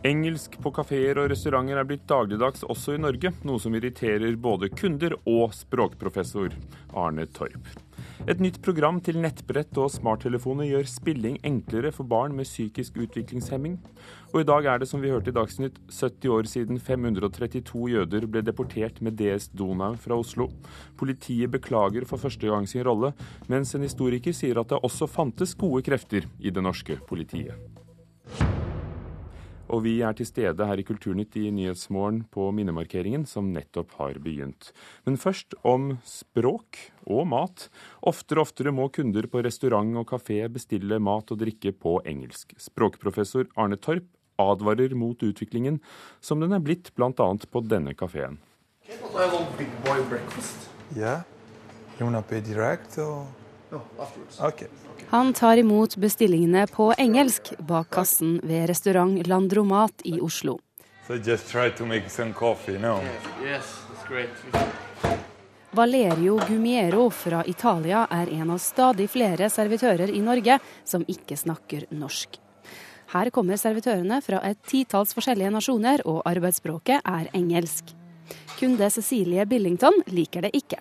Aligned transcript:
Engelsk 0.00 0.54
på 0.64 0.70
kafeer 0.72 1.18
og 1.20 1.26
restauranter 1.28 1.76
er 1.76 1.84
blitt 1.84 2.06
dagligdags 2.08 2.62
også 2.64 2.94
i 2.96 3.00
Norge, 3.02 3.34
noe 3.44 3.60
som 3.60 3.74
irriterer 3.76 4.32
både 4.40 4.70
kunder 4.72 5.12
og 5.28 5.52
språkprofessor 5.52 6.54
Arne 6.96 7.26
Torp. 7.36 7.66
Et 8.24 8.40
nytt 8.40 8.56
program 8.64 9.02
til 9.04 9.18
nettbrett 9.20 9.76
og 9.76 9.90
smarttelefoner 9.92 10.70
gjør 10.70 10.88
spilling 10.88 11.36
enklere 11.44 11.90
for 11.92 12.08
barn 12.08 12.32
med 12.38 12.48
psykisk 12.48 12.96
utviklingshemming. 12.96 13.76
Og 14.32 14.40
i 14.40 14.46
dag 14.48 14.70
er 14.72 14.80
det, 14.80 14.88
som 14.88 15.04
vi 15.04 15.12
hørte 15.12 15.34
i 15.34 15.36
Dagsnytt, 15.36 15.76
70 15.92 16.32
år 16.32 16.48
siden 16.48 16.80
532 16.80 17.92
jøder 17.92 18.24
ble 18.24 18.44
deportert 18.46 19.02
med 19.04 19.20
DS 19.20 19.50
Donau 19.52 20.00
fra 20.00 20.16
Oslo. 20.16 20.48
Politiet 20.96 21.52
beklager 21.52 22.08
for 22.08 22.24
første 22.24 22.48
gang 22.48 22.64
sin 22.64 22.86
rolle, 22.88 23.12
mens 23.52 23.76
en 23.76 23.84
historiker 23.84 24.32
sier 24.32 24.64
at 24.64 24.72
det 24.72 24.80
også 24.80 25.10
fantes 25.12 25.52
gode 25.60 25.84
krefter 25.84 26.24
i 26.40 26.48
det 26.48 26.64
norske 26.64 26.96
politiet. 27.04 27.52
Og 29.70 29.84
vi 29.84 30.00
er 30.02 30.16
til 30.18 30.26
stede 30.26 30.66
her 30.66 30.80
i 30.80 30.84
Kulturnytt 30.86 31.36
i 31.38 31.46
Nyhetsmorgen 31.54 32.24
på 32.34 32.48
minnemarkeringen 32.54 33.26
som 33.28 33.52
nettopp 33.54 33.94
har 34.00 34.18
begynt. 34.22 34.72
Men 35.06 35.18
først 35.20 35.54
om 35.62 35.92
språk 36.06 36.80
og 37.06 37.28
mat. 37.30 37.68
Oftere 38.02 38.42
og 38.42 38.48
oftere 38.48 38.74
må 38.74 38.88
kunder 38.90 39.28
på 39.30 39.44
restaurant 39.46 39.94
og 40.02 40.08
kafé 40.10 40.42
bestille 40.50 40.98
mat 40.98 41.30
og 41.30 41.42
drikke 41.42 41.72
på 41.72 42.00
engelsk. 42.02 42.56
Språkprofessor 42.58 43.46
Arne 43.54 43.78
Torp 43.78 44.08
advarer 44.40 44.94
mot 44.96 45.22
utviklingen 45.22 45.78
som 46.20 46.40
den 46.42 46.56
er 46.56 46.64
blitt 46.64 46.90
bl.a. 46.96 47.12
på 47.12 47.66
denne 47.68 47.94
kafeen. 47.94 48.40
Yeah. 50.96 51.22
You 52.00 52.06
wanna 52.06 52.22
pay 52.22 52.40
direct 52.40 52.98
or? 52.98 53.26
Okay. 54.40 54.68
Han 55.08 55.32
tar 55.32 55.56
imot 55.56 55.96
bestillingene 55.96 56.66
på 56.66 56.92
engelsk 56.98 57.52
bak 57.58 57.90
kassen 57.90 58.40
ved 58.42 58.68
restaurant 58.70 59.26
Landromat 59.26 60.04
i 60.04 60.20
Oslo. 60.20 60.58
So 61.06 61.14
just 61.14 61.48
try 61.50 61.70
to 61.70 61.86
make 61.86 62.08
some 62.10 62.32
coffee, 62.32 62.78
no? 62.78 63.00
Valerio 65.70 66.40
Gumiero 66.48 67.10
fra 67.10 67.44
Italia 67.46 68.06
er 68.10 68.30
en 68.34 68.50
av 68.50 68.58
stadig 68.58 69.06
flere 69.10 69.50
servitører 69.50 70.10
i 70.10 70.20
Norge 70.22 70.58
som 70.84 71.04
ikke 71.06 71.36
snakker 71.38 71.86
norsk. 71.94 72.40
Her 73.10 73.30
kommer 73.34 73.58
servitørene 73.58 74.20
fra 74.22 74.42
et 74.46 74.58
titalls 74.70 75.14
forskjellige 75.14 75.50
nasjoner, 75.50 76.02
og 76.06 76.22
arbeidsspråket 76.30 77.02
er 77.06 77.30
engelsk. 77.34 77.90
Kunde 78.58 78.90
Cecilie 78.90 79.46
Billington 79.50 80.02
liker 80.06 80.46
det 80.46 80.54
ikke. 80.58 80.78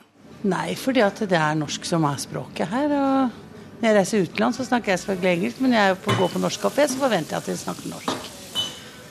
Nei, 0.47 0.71
fordi 0.79 1.03
at 1.03 1.19
det 1.27 1.35
er 1.35 1.57
norsk 1.59 1.83
som 1.87 2.05
er 2.07 2.19
språket 2.21 2.69
her. 2.71 2.93
og 2.95 3.79
Når 3.81 3.87
jeg 3.89 3.97
reiser 3.97 4.23
utenlands, 4.23 4.57
så 4.57 4.65
snakker 4.67 4.93
jeg 4.93 4.99
selvfølgelig 4.99 5.31
engelsk, 5.33 5.61
men 5.61 5.73
når 5.75 5.77
jeg 5.77 5.97
går 6.05 6.31
på 6.33 6.39
norsk 6.39 6.61
kafé, 6.63 6.87
så 6.87 6.99
forventer 6.99 7.35
jeg 7.35 7.43
at 7.43 7.49
de 7.51 7.57
snakker 7.57 7.91
norsk. 7.91 8.29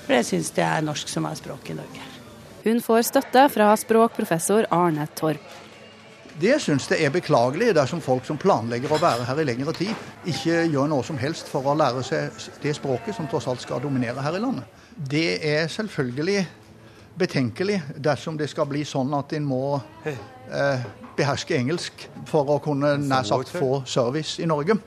For 0.06 0.16
jeg 0.16 0.24
syns 0.24 0.50
det 0.56 0.64
er 0.64 0.84
norsk 0.84 1.08
som 1.12 1.26
er 1.28 1.36
språket 1.36 1.74
i 1.74 1.76
Norge. 1.76 2.04
Hun 2.64 2.80
får 2.84 3.02
støtte 3.10 3.42
fra 3.52 3.68
språkprofessor 3.76 4.70
Arne 4.72 5.04
Torp. 5.16 5.56
Det 6.38 6.54
syns 6.62 6.86
jeg 6.88 7.02
er 7.02 7.10
beklagelig 7.10 7.72
dersom 7.74 8.00
folk 8.00 8.24
som 8.24 8.38
planlegger 8.38 8.92
å 8.94 9.00
være 9.02 9.26
her 9.26 9.40
i 9.42 9.46
lengre 9.48 9.72
tid, 9.74 9.90
ikke 10.24 10.62
gjør 10.70 10.88
noe 10.92 11.04
som 11.04 11.18
helst 11.18 11.50
for 11.50 11.66
å 11.66 11.74
lære 11.76 12.04
seg 12.06 12.44
det 12.62 12.76
språket 12.78 13.16
som 13.16 13.26
tross 13.28 13.48
alt 13.50 13.64
skal 13.64 13.82
dominere 13.82 14.22
her 14.22 14.38
i 14.38 14.42
landet. 14.42 14.64
Det 14.96 15.40
er 15.44 15.66
selvfølgelig 15.72 16.46
betenkelig 17.18 17.80
dersom 17.96 18.38
det 18.38 18.48
skal 18.50 18.68
bli 18.70 18.84
sånn 18.86 19.12
at 19.16 19.34
en 19.36 19.46
må 19.48 19.80
eh, 20.06 20.86
beherske 21.18 21.56
engelsk 21.58 22.06
for 22.28 22.48
å 22.54 22.60
kunne 22.62 22.96
nær 23.02 23.26
sagt 23.28 23.52
få 23.54 23.82
service 23.86 24.38
i 24.42 24.48
Norge. 24.48 24.78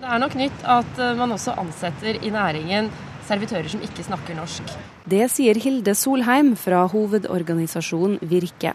Det 0.00 0.10
er 0.10 0.20
nok 0.20 0.36
nytt 0.36 0.64
at 0.68 1.00
eh, 1.00 1.16
man 1.18 1.34
også 1.34 1.56
ansetter 1.60 2.20
i 2.20 2.32
næringen 2.34 2.90
servitører 3.24 3.70
som 3.72 3.82
ikke 3.84 4.04
snakker 4.04 4.36
norsk. 4.36 4.74
Det 5.08 5.24
sier 5.32 5.58
Hilde 5.60 5.94
Solheim 5.96 6.54
fra 6.60 6.84
hovedorganisasjonen 6.92 8.20
Virke. 8.28 8.74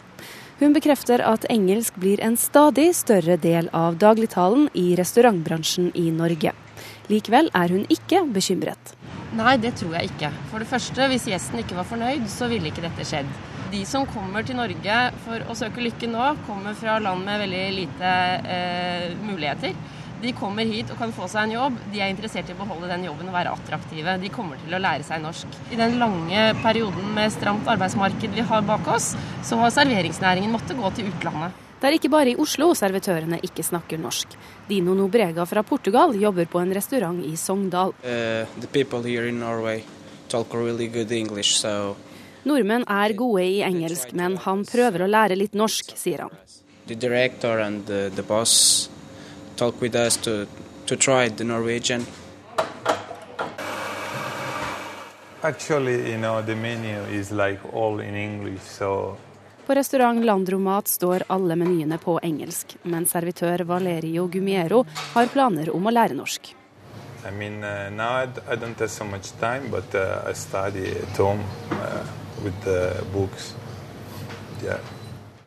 Hun 0.59 0.73
bekrefter 0.75 1.21
at 1.23 1.45
engelsk 1.53 1.95
blir 2.01 2.19
en 2.25 2.35
stadig 2.37 2.89
større 2.97 3.37
del 3.39 3.69
av 3.71 3.95
dagligtalen 4.01 4.67
i 4.75 4.91
restaurantbransjen 4.99 5.93
i 5.95 6.09
Norge. 6.11 6.51
Likevel 7.09 7.47
er 7.55 7.71
hun 7.71 7.85
ikke 7.89 8.25
bekymret. 8.33 8.95
Nei, 9.37 9.59
det 9.61 9.75
tror 9.77 9.93
jeg 9.93 10.09
ikke. 10.09 10.31
For 10.49 10.63
det 10.63 10.67
første, 10.71 11.05
hvis 11.11 11.27
gjesten 11.29 11.61
ikke 11.61 11.77
var 11.77 11.85
fornøyd, 11.85 12.25
så 12.31 12.47
ville 12.49 12.71
ikke 12.71 12.81
dette 12.81 13.05
skjedd. 13.05 13.29
De 13.69 13.83
som 13.85 14.07
kommer 14.09 14.41
til 14.45 14.57
Norge 14.57 14.97
for 15.25 15.45
å 15.45 15.55
søke 15.57 15.83
lykke 15.85 16.09
nå, 16.09 16.31
kommer 16.47 16.73
fra 16.77 16.97
land 17.03 17.21
med 17.27 17.43
veldig 17.43 17.63
lite 17.75 18.13
eh, 18.55 19.11
muligheter. 19.21 19.77
De 20.19 20.33
kommer 20.35 20.67
hit 20.67 20.89
og 20.91 20.97
kan 20.99 21.13
få 21.15 21.29
seg 21.31 21.45
en 21.45 21.55
jobb. 21.59 21.77
De 21.93 22.01
er 22.01 22.09
interessert 22.11 22.49
i 22.49 22.57
å 22.57 22.59
beholde 22.59 22.89
den 22.89 23.05
jobben 23.07 23.29
og 23.29 23.37
være 23.37 23.53
attraktive. 23.53 24.17
De 24.19 24.33
kommer 24.33 24.59
til 24.65 24.73
å 24.75 24.81
lære 24.81 25.05
seg 25.07 25.21
norsk. 25.23 25.61
I 25.71 25.79
den 25.79 25.99
lange 26.01 26.49
perioden 26.65 27.13
med 27.15 27.31
stramt 27.37 27.69
arbeidsmarked 27.71 28.33
vi 28.35 28.49
har 28.49 28.65
bak 28.67 28.89
oss, 28.97 29.13
så 29.45 29.61
har 29.61 29.77
serveringsnæringen 29.77 30.51
måttet 30.57 30.81
gå 30.81 30.91
til 30.97 31.13
utlandet. 31.13 31.68
Det 31.79 31.87
er 31.87 31.95
ikke 31.95 32.11
bare 32.11 32.33
i 32.33 32.35
Oslo 32.39 32.73
servitørene 32.75 33.39
ikke 33.45 33.63
snakker 33.63 34.01
norsk. 34.01 34.35
Dino 34.67 34.93
Nobrega 34.97 35.45
fra 35.47 35.63
Portugal 35.63 36.15
jobber 36.19 36.45
på 36.51 36.59
en 36.59 36.73
restaurant 36.75 37.23
i 37.25 37.35
Sogndal. 37.39 37.95
Uh, 38.03 38.45
the 38.59 38.67
people 38.67 39.01
here 39.03 39.29
in 39.29 39.39
Norway 39.39 39.83
talk 40.27 40.53
really 40.53 40.91
English, 41.17 41.55
so 41.57 41.95
Nordmenn 42.43 42.85
er 42.87 43.13
gode 43.13 43.43
i 43.43 43.61
engelsk, 43.61 44.13
men 44.13 44.37
han 44.37 44.65
prøver 44.65 45.03
å 45.03 45.07
lære 45.07 45.35
litt 45.35 45.53
norsk, 45.53 45.95
sier 45.97 46.27
han. 46.27 46.31
the 46.89 46.95
director 46.95 47.59
and 47.59 47.85
the, 47.85 48.11
the 48.15 48.23
boss 48.23 48.89
talk 49.55 49.79
with 49.79 49.95
us 49.95 50.17
to, 50.17 50.47
to 50.87 50.95
try 50.95 51.29
the 51.29 51.43
Norwegian. 51.43 52.05
Actually, 55.43 56.11
you 56.11 56.17
know, 56.17 56.41
the 56.41 56.55
menu 56.55 56.99
is 57.11 57.31
like 57.31 57.59
all 57.73 57.99
in 57.99 58.15
English, 58.15 58.61
so 58.61 59.17
På 59.69 59.75
restaurant 59.75 60.25
Landromat 60.25 60.87
står 60.87 61.23
alle 61.27 61.53
menyene 61.55 61.99
på 62.01 62.15
engelsk, 62.25 62.71
men 62.89 63.03
servitør 63.05 63.61
Valerio 63.69 64.23
Gumiero 64.25 64.79
har 65.13 65.27
planer 65.29 65.69
om 65.69 65.85
å 65.85 65.91
lære 65.93 66.15
norsk. 66.17 66.47
I 67.29 67.33
mean, 67.37 67.59
uh, 67.61 67.91
now 67.93 68.15
I, 68.17 68.25
I 68.49 68.57
don't 68.57 68.79
have 68.79 68.89
so 68.89 69.05
much 69.05 69.29
time, 69.37 69.69
but 69.69 69.93
uh, 69.93 70.25
I 70.25 70.33
study 70.33 70.89
at 70.89 71.21
home 71.21 71.45
uh, 71.69 72.01
with 72.41 72.57
the 72.65 72.97
books. 73.13 73.53
Yeah. 74.63 74.81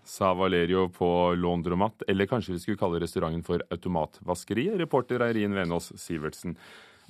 Sa 0.04 0.30
Valerio 0.38 0.86
på 0.88 1.34
Laundromat, 1.34 2.06
eller 2.06 2.30
kanskje 2.30 2.54
vi 2.54 2.62
skulle 2.62 2.78
kalle 2.78 3.02
restauranten 3.02 3.42
for 3.42 3.66
Automatvaskeriet. 3.74 4.78
Reporter 4.78 5.26
Eirin 5.26 5.58
Venås 5.58 5.90
Sivertsen. 5.98 6.54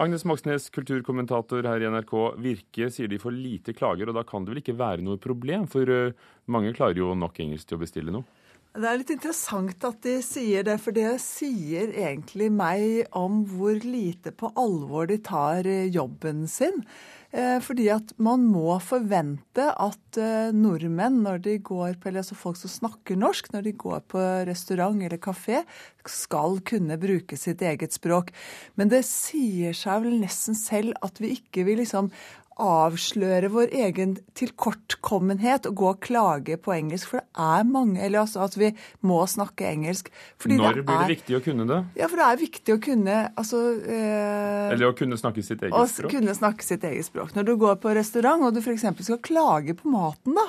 Agnes 0.03 0.25
Moxnes, 0.27 0.65
kulturkommentator 0.75 1.67
her 1.69 1.83
i 1.85 1.89
NRK. 1.93 2.13
Virke 2.43 2.89
sier 2.91 3.11
de 3.11 3.21
får 3.23 3.37
lite 3.37 3.75
klager, 3.77 4.11
og 4.11 4.17
da 4.17 4.25
kan 4.27 4.43
det 4.43 4.51
vel 4.51 4.63
ikke 4.63 4.75
være 4.75 5.05
noe 5.07 5.21
problem? 5.23 5.69
For 5.71 5.87
eh, 5.87 6.17
mange 6.51 6.73
klarer 6.75 6.99
jo 6.99 7.13
nok 7.15 7.39
engelsk 7.45 7.71
til 7.71 7.79
å 7.79 7.83
bestille 7.85 8.15
noe. 8.15 8.27
Det 8.73 8.89
er 8.89 8.99
litt 8.99 9.13
interessant 9.13 9.85
at 9.85 10.01
de 10.03 10.17
sier 10.25 10.65
det, 10.67 10.79
for 10.81 10.97
det 10.97 11.21
sier 11.23 11.93
egentlig 11.93 12.49
meg 12.51 13.05
om 13.15 13.43
hvor 13.47 13.79
lite 13.85 14.33
på 14.35 14.51
alvor 14.59 15.07
de 15.11 15.21
tar 15.23 15.69
eh, 15.71 15.91
jobben 15.93 16.49
sin. 16.51 16.83
Eh, 17.33 17.59
Fordi 17.65 17.87
at 17.89 18.13
man 18.21 18.45
må 18.45 18.77
forvente 18.85 19.65
at 19.73 20.19
eh, 20.21 20.53
nordmenn, 20.53 21.23
når 21.25 21.41
de 21.47 21.55
går 21.65 21.97
på, 21.97 22.11
eller 22.11 22.21
altså 22.21 22.37
folk 22.37 22.59
som 22.61 22.73
snakker 22.73 23.17
norsk, 23.17 23.49
når 23.55 23.65
de 23.65 23.73
går 23.73 24.03
på 24.13 24.25
restaurant 24.49 25.01
eller 25.01 25.21
kafé, 25.23 25.63
skal 26.05 26.61
kunne 26.69 26.99
bruke 27.01 27.39
sitt 27.41 27.63
eget 27.65 27.97
språk. 27.97 28.35
Men 28.77 28.93
det 28.93 29.05
sier 29.09 29.73
seg 29.77 30.05
vel 30.05 30.21
nesten 30.21 30.59
selv 30.59 30.93
at 31.01 31.23
vi 31.23 31.33
ikke 31.39 31.65
vil 31.69 31.81
liksom 31.81 32.13
avsløre 32.61 33.49
vår 33.53 33.73
egen 33.85 34.17
tilkortkommenhet 34.39 35.67
og 35.71 35.77
gå 35.79 35.89
og 35.93 36.01
klage 36.05 36.59
på 36.61 36.75
engelsk, 36.75 37.09
for 37.11 37.23
det 37.23 37.45
er 37.45 37.65
mange 37.69 38.01
Eller 38.03 38.23
altså 38.23 38.43
at 38.45 38.57
vi 38.59 38.73
må 39.01 39.21
snakke 39.27 39.69
engelsk. 39.71 40.11
Når 40.45 40.81
det 40.81 40.85
blir 40.89 41.03
det 41.05 41.15
viktig 41.15 41.39
å 41.39 41.43
kunne 41.45 41.67
det? 41.69 41.81
Ja, 42.01 42.09
for 42.11 42.21
det 42.21 42.29
er 42.29 42.43
viktig 42.43 42.77
å 42.77 42.83
kunne 42.83 43.17
altså 43.31 43.63
eh, 43.81 44.69
Eller 44.75 44.91
å 44.91 44.97
kunne 44.99 45.19
snakke 45.21 45.45
sitt 45.45 45.63
eget 45.63 45.95
språk? 45.95 46.11
å 46.11 46.15
kunne 46.17 46.37
snakke 46.37 46.67
sitt 46.67 46.85
eget 46.89 47.09
språk. 47.09 47.35
Når 47.37 47.49
du 47.49 47.57
går 47.65 47.81
på 47.83 47.97
restaurant 47.97 48.47
og 48.47 48.55
du 48.57 48.63
f.eks. 48.63 48.87
skal 49.01 49.23
klage 49.25 49.77
på 49.79 49.93
maten, 49.93 50.37
da, 50.39 50.49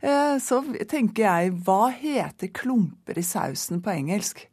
eh, 0.00 0.36
så 0.42 0.62
tenker 0.90 1.26
jeg 1.26 1.56
hva 1.66 1.88
heter 1.94 2.52
klumper 2.54 3.18
i 3.18 3.26
sausen 3.26 3.82
på 3.84 3.94
engelsk? 3.94 4.48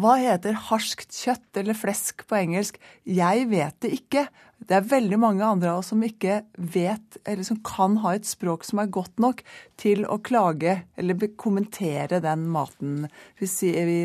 Hva 0.00 0.14
heter 0.20 0.54
harskt 0.68 1.12
kjøtt 1.12 1.58
eller 1.60 1.76
flesk 1.76 2.22
på 2.28 2.38
engelsk? 2.38 2.78
Jeg 3.04 3.48
vet 3.50 3.76
det 3.82 3.90
ikke. 3.98 4.28
Det 4.68 4.76
er 4.76 4.86
veldig 4.86 5.16
mange 5.18 5.44
andre 5.46 5.72
av 5.72 5.80
oss 5.80 5.90
som 5.94 6.02
ikke 6.04 6.42
vet, 6.60 7.16
eller 7.24 7.46
som 7.46 7.58
kan 7.64 7.96
ha 8.04 8.12
et 8.14 8.28
språk 8.28 8.66
som 8.68 8.82
er 8.82 8.92
godt 8.92 9.20
nok 9.22 9.40
til 9.80 10.04
å 10.04 10.18
klage 10.22 10.82
eller 11.00 11.30
kommentere 11.40 12.20
den 12.20 12.44
maten 12.52 13.06
vi, 13.40 13.48
vi, 13.88 14.00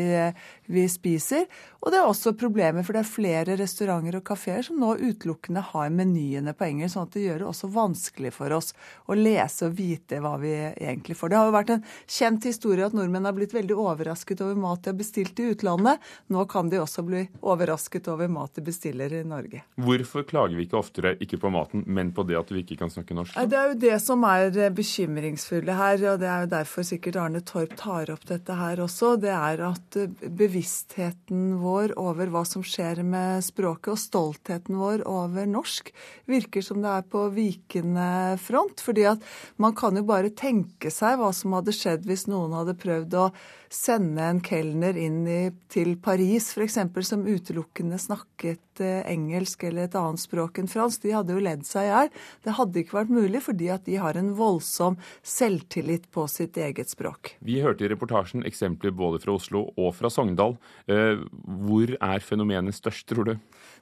vi 0.72 0.86
spiser. 0.88 1.44
Og 1.86 1.92
det 1.92 2.00
er 2.00 2.08
også 2.08 2.32
problemer, 2.34 2.82
for 2.82 2.96
det 2.96 3.04
er 3.04 3.06
flere 3.06 3.54
restauranter 3.60 4.16
og 4.18 4.24
kafeer 4.26 4.64
som 4.66 4.80
nå 4.80 4.96
utelukkende 4.98 5.62
har 5.68 5.92
menyene 5.94 6.54
på 6.56 6.66
engelsk, 6.66 6.96
sånn 6.96 7.06
at 7.06 7.14
det 7.14 7.26
gjør 7.26 7.44
det 7.44 7.48
også 7.52 7.70
vanskelig 7.76 8.32
for 8.34 8.56
oss 8.56 8.72
å 9.06 9.14
lese 9.14 9.68
og 9.68 9.76
vite 9.78 10.18
hva 10.24 10.34
vi 10.42 10.54
egentlig 10.56 11.14
får. 11.20 11.30
Det 11.30 11.38
har 11.38 11.50
jo 11.50 11.54
vært 11.54 11.74
en 11.76 11.84
kjent 12.16 12.48
historie 12.48 12.88
at 12.88 12.96
nordmenn 12.96 13.28
har 13.28 13.36
blitt 13.36 13.54
veldig 13.54 13.76
overrasket 13.78 14.42
over 14.42 14.58
mat 14.64 14.82
de 14.82 14.90
har 14.90 14.98
bestilt 14.98 15.38
i 15.38 15.50
utlandet. 15.52 16.02
Nå 16.32 16.42
kan 16.50 16.72
de 16.72 16.80
også 16.82 17.04
bli 17.06 17.22
overrasket 17.44 18.10
over 18.10 18.32
mat 18.34 18.56
de 18.56 18.66
bestiller 18.66 19.14
i 19.20 19.22
Norge. 19.28 19.62
Hvorfor 19.78 20.26
klager 20.26 20.45
klager 20.46 20.60
vi 20.60 20.66
ikke 20.66 20.78
oftere 20.78 21.14
ikke 21.22 21.38
på 21.42 21.50
maten, 21.50 21.82
men 21.86 22.12
på 22.14 22.24
det 22.26 22.36
at 22.38 22.50
vi 22.52 22.62
ikke 22.62 22.78
kan 22.78 22.90
snakke 22.92 23.14
norsk? 23.16 23.34
Det 23.34 23.58
er 23.58 23.72
jo 23.72 23.78
det 23.82 23.96
som 24.02 24.22
er 24.28 24.54
eh, 24.54 24.72
bekymringsfulle 24.74 25.74
her, 25.76 25.98
og 26.12 26.20
det 26.22 26.28
er 26.30 26.44
jo 26.44 26.50
derfor 26.54 26.86
sikkert 26.86 27.18
Arne 27.20 27.42
Torp 27.46 27.74
tar 27.76 28.12
opp 28.14 28.26
dette 28.28 28.56
her 28.56 28.82
også. 28.84 29.16
Det 29.20 29.32
er 29.34 29.64
at 29.66 29.98
eh, 29.98 30.26
bevisstheten 30.26 31.58
vår 31.62 31.96
over 32.00 32.30
hva 32.32 32.44
som 32.46 32.64
skjer 32.66 33.02
med 33.06 33.44
språket, 33.46 33.92
og 33.96 34.00
stoltheten 34.00 34.78
vår 34.78 35.06
over 35.10 35.48
norsk, 35.50 35.92
virker 36.30 36.64
som 36.64 36.82
det 36.84 36.94
er 36.94 37.06
på 37.10 37.26
vikende 37.34 38.38
front. 38.42 38.80
fordi 38.80 39.06
at 39.08 39.22
man 39.62 39.74
kan 39.74 39.96
jo 39.96 40.04
bare 40.06 40.30
tenke 40.30 40.90
seg 40.92 41.18
hva 41.18 41.32
som 41.34 41.54
hadde 41.56 41.74
skjedd 41.74 42.06
hvis 42.06 42.26
noen 42.30 42.54
hadde 42.54 42.76
prøvd 42.78 43.16
å 43.18 43.30
sende 43.72 44.22
en 44.22 44.40
kelner 44.44 44.96
inn 44.98 45.22
i, 45.28 45.40
til 45.72 45.96
Paris 46.02 46.52
f.eks. 46.54 46.78
som 47.08 47.24
utelukkende 47.26 47.98
snakket 48.00 48.82
eh, 48.84 49.02
engelsk 49.10 49.66
eller 49.68 49.86
et 49.86 49.96
annet 49.98 50.22
språk 50.22 50.60
enn 50.60 50.70
fransk, 50.70 51.02
de 51.04 51.14
hadde 51.16 51.36
jo 51.36 51.42
ledd 51.42 51.66
seg 51.68 51.88
i 51.88 51.92
hjel. 51.92 52.12
Det 52.46 52.56
hadde 52.58 52.82
ikke 52.82 52.98
vært 53.00 53.14
mulig 53.16 53.42
fordi 53.44 53.70
at 53.74 53.86
de 53.88 53.98
har 54.02 54.18
en 54.18 54.32
voldsom 54.38 54.98
selvtillit 55.26 56.08
på 56.14 56.26
sitt 56.30 56.58
eget 56.60 56.92
språk. 56.92 57.36
Vi 57.44 57.60
hørte 57.64 57.86
i 57.86 57.92
reportasjen 57.92 58.46
eksempler 58.46 58.94
både 58.96 59.22
fra 59.22 59.36
Oslo 59.36 59.66
og 59.74 59.94
fra 59.98 60.12
Sogndal. 60.12 60.56
Eh, 60.90 61.22
hvor 61.66 61.96
er 61.96 62.24
fenomenet 62.24 62.76
størst, 62.76 63.08
tror 63.10 63.32
du? 63.32 63.36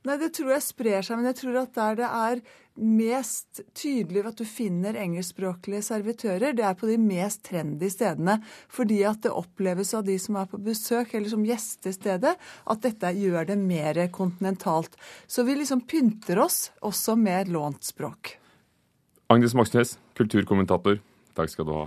Nei, 0.05 0.19
Det 0.21 0.35
tror 0.37 0.53
jeg 0.53 0.65
sprer 0.67 1.05
seg, 1.05 1.17
men 1.17 1.31
jeg 1.31 1.39
tror 1.41 1.63
at 1.63 1.75
der 1.79 1.97
det 2.03 2.09
er 2.11 2.41
mest 2.75 3.63
tydelig 3.79 4.25
at 4.27 4.41
du 4.41 4.45
finner 4.45 4.99
engelskspråklige 4.99 5.85
servitører, 5.87 6.53
det 6.57 6.65
er 6.67 6.77
på 6.77 6.91
de 6.91 6.99
mest 7.01 7.45
trendy 7.47 7.89
stedene. 7.93 8.37
Fordi 8.69 9.01
at 9.09 9.23
det 9.25 9.33
oppleves 9.33 9.95
av 9.97 10.05
de 10.05 10.19
som 10.21 10.37
er 10.41 10.51
på 10.51 10.61
besøk 10.61 11.15
eller 11.15 11.31
som 11.33 11.47
gjester 11.47 11.95
stedet, 11.95 12.35
at 12.37 12.85
dette 12.85 13.15
gjør 13.17 13.49
det 13.53 13.59
mer 13.63 14.03
kontinentalt. 14.13 14.99
Så 15.27 15.47
vi 15.47 15.57
liksom 15.57 15.87
pynter 15.89 16.43
oss 16.45 16.69
også 16.85 17.17
med 17.17 17.53
lånt 17.55 17.87
språk. 17.89 18.37
Agnes 19.33 19.57
Moxnes, 19.57 19.97
kulturkommentator, 20.19 21.01
takk 21.39 21.49
skal 21.49 21.71
du 21.71 21.79
ha. 21.79 21.87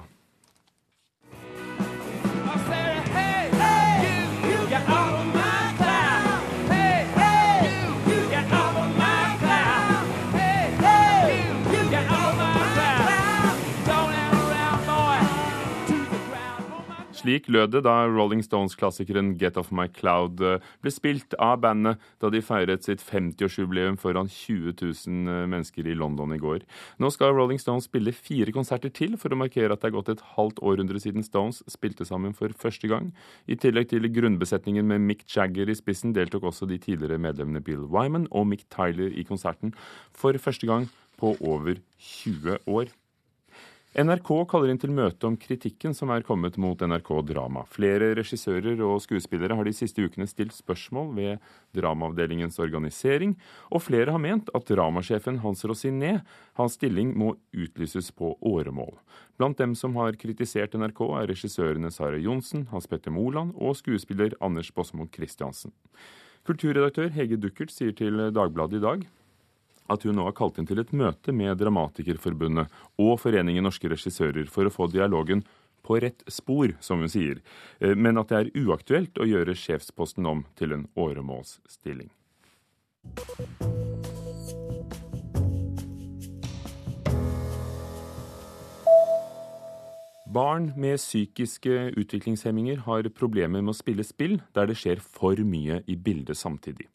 Slik 17.28 17.50
lød 17.52 17.74
det 17.74 17.82
da 17.84 18.06
Rolling 18.08 18.40
Stones-klassikeren 18.40 19.34
Get 19.36 19.58
Off 19.60 19.68
My 19.76 19.90
Cloud 19.92 20.40
eh, 20.40 20.62
ble 20.80 20.92
spilt 20.96 21.34
av 21.44 21.58
bandet 21.60 22.00
da 22.24 22.30
de 22.32 22.40
feiret 22.40 22.86
sitt 22.88 23.02
50-årsjubileum 23.04 23.98
foran 24.00 24.30
20 24.32 24.78
000 24.80 25.34
eh, 25.34 25.42
mennesker 25.52 25.90
i 25.92 25.96
London 26.00 26.32
i 26.32 26.38
går. 26.40 26.62
Nå 27.04 27.10
skal 27.12 27.34
Rolling 27.36 27.60
Stones 27.60 27.90
spille 27.90 28.14
fire 28.16 28.54
konserter 28.56 28.94
til 28.96 29.18
for 29.20 29.36
å 29.36 29.40
markere 29.42 29.76
at 29.76 29.84
det 29.84 29.90
er 29.90 29.96
gått 29.98 30.12
et 30.14 30.24
halvt 30.38 30.62
århundre 30.64 31.02
siden 31.04 31.26
Stones 31.26 31.60
spilte 31.68 32.08
sammen 32.08 32.32
for 32.38 32.56
første 32.56 32.88
gang. 32.88 33.10
I 33.44 33.58
tillegg 33.60 33.90
til 33.92 34.08
grunnbesetningen 34.08 34.88
med 34.88 35.04
Mick 35.10 35.26
Jagger 35.28 35.68
i 35.68 35.76
spissen 35.76 36.16
deltok 36.16 36.48
også 36.48 36.70
de 36.72 36.80
tidligere 36.80 37.20
medlemmene 37.20 37.60
Bill 37.60 37.84
Wyman 37.92 38.30
og 38.32 38.48
Mick 38.54 38.64
Tyler 38.72 39.12
i 39.12 39.28
konserten 39.28 39.76
for 40.16 40.40
første 40.40 40.72
gang 40.72 40.88
på 41.20 41.36
over 41.44 41.76
20 42.00 42.64
år. 42.72 42.96
NRK 43.98 44.44
kaller 44.46 44.70
inn 44.70 44.78
til 44.78 44.92
møte 44.94 45.26
om 45.26 45.34
kritikken 45.42 45.96
som 45.98 46.12
er 46.14 46.22
kommet 46.22 46.60
mot 46.62 46.78
NRK 46.78 47.08
Drama. 47.32 47.64
Flere 47.74 48.12
regissører 48.20 48.78
og 48.86 49.00
skuespillere 49.02 49.58
har 49.58 49.66
de 49.66 49.74
siste 49.74 50.06
ukene 50.06 50.28
stilt 50.30 50.54
spørsmål 50.54 51.10
ved 51.18 51.48
dramaavdelingens 51.74 52.62
organisering, 52.62 53.34
og 53.74 53.82
flere 53.88 54.14
har 54.14 54.22
ment 54.22 54.54
at 54.54 54.70
dramasjefen 54.70 55.42
Hans 55.42 55.66
Rosiné 55.66 56.20
hans 56.62 56.78
stilling 56.78 57.16
må 57.18 57.34
utlyses 57.58 58.12
på 58.14 58.36
åremål. 58.38 58.94
Blant 59.42 59.58
dem 59.58 59.74
som 59.74 59.98
har 59.98 60.14
kritisert 60.22 60.78
NRK, 60.78 61.02
er 61.18 61.34
regissørene 61.34 61.90
Sara 61.90 62.22
Johnsen, 62.22 62.68
Hans 62.70 62.86
Petter 62.86 63.10
Moland 63.10 63.58
og 63.58 63.80
skuespiller 63.82 64.38
Anders 64.38 64.70
Bosmo 64.70 65.10
Christiansen. 65.10 65.74
Kulturredaktør 66.46 67.10
Hege 67.18 67.42
Duckert 67.42 67.74
sier 67.74 67.98
til 67.98 68.28
Dagbladet 68.30 68.78
i 68.78 68.86
dag 68.92 69.10
at 69.90 70.04
hun 70.04 70.18
nå 70.20 70.26
har 70.28 70.36
kalt 70.38 70.60
inn 70.60 70.68
til 70.70 70.82
et 70.82 70.94
møte 70.96 71.34
med 71.36 71.58
Dramatikerforbundet 71.62 72.74
og 73.02 73.16
Foreningen 73.22 73.66
norske 73.68 73.90
regissører 73.92 74.52
for 74.52 74.68
å 74.68 74.74
få 74.74 74.90
dialogen 74.92 75.44
på 75.88 76.00
rett 76.04 76.24
spor, 76.28 76.76
som 76.84 77.00
hun 77.04 77.12
sier, 77.12 77.40
eh, 77.80 77.96
men 77.96 78.20
at 78.20 78.32
det 78.32 78.40
er 78.40 78.52
uaktuelt 78.66 79.20
å 79.20 79.28
gjøre 79.28 79.56
sjefsposten 79.56 80.28
om 80.28 80.44
til 80.60 80.76
en 80.76 80.88
åremålsstilling. 81.00 82.12
Barn 90.28 90.74
med 90.76 91.00
psykiske 91.00 91.94
utviklingshemminger 91.98 92.84
har 92.86 93.08
problemer 93.16 93.64
med 93.64 93.72
å 93.72 93.78
spille 93.78 94.04
spill 94.06 94.36
der 94.54 94.68
det 94.70 94.76
skjer 94.78 95.00
for 95.02 95.40
mye 95.40 95.80
i 95.88 95.96
bildet 95.96 96.38
samtidig. 96.38 96.90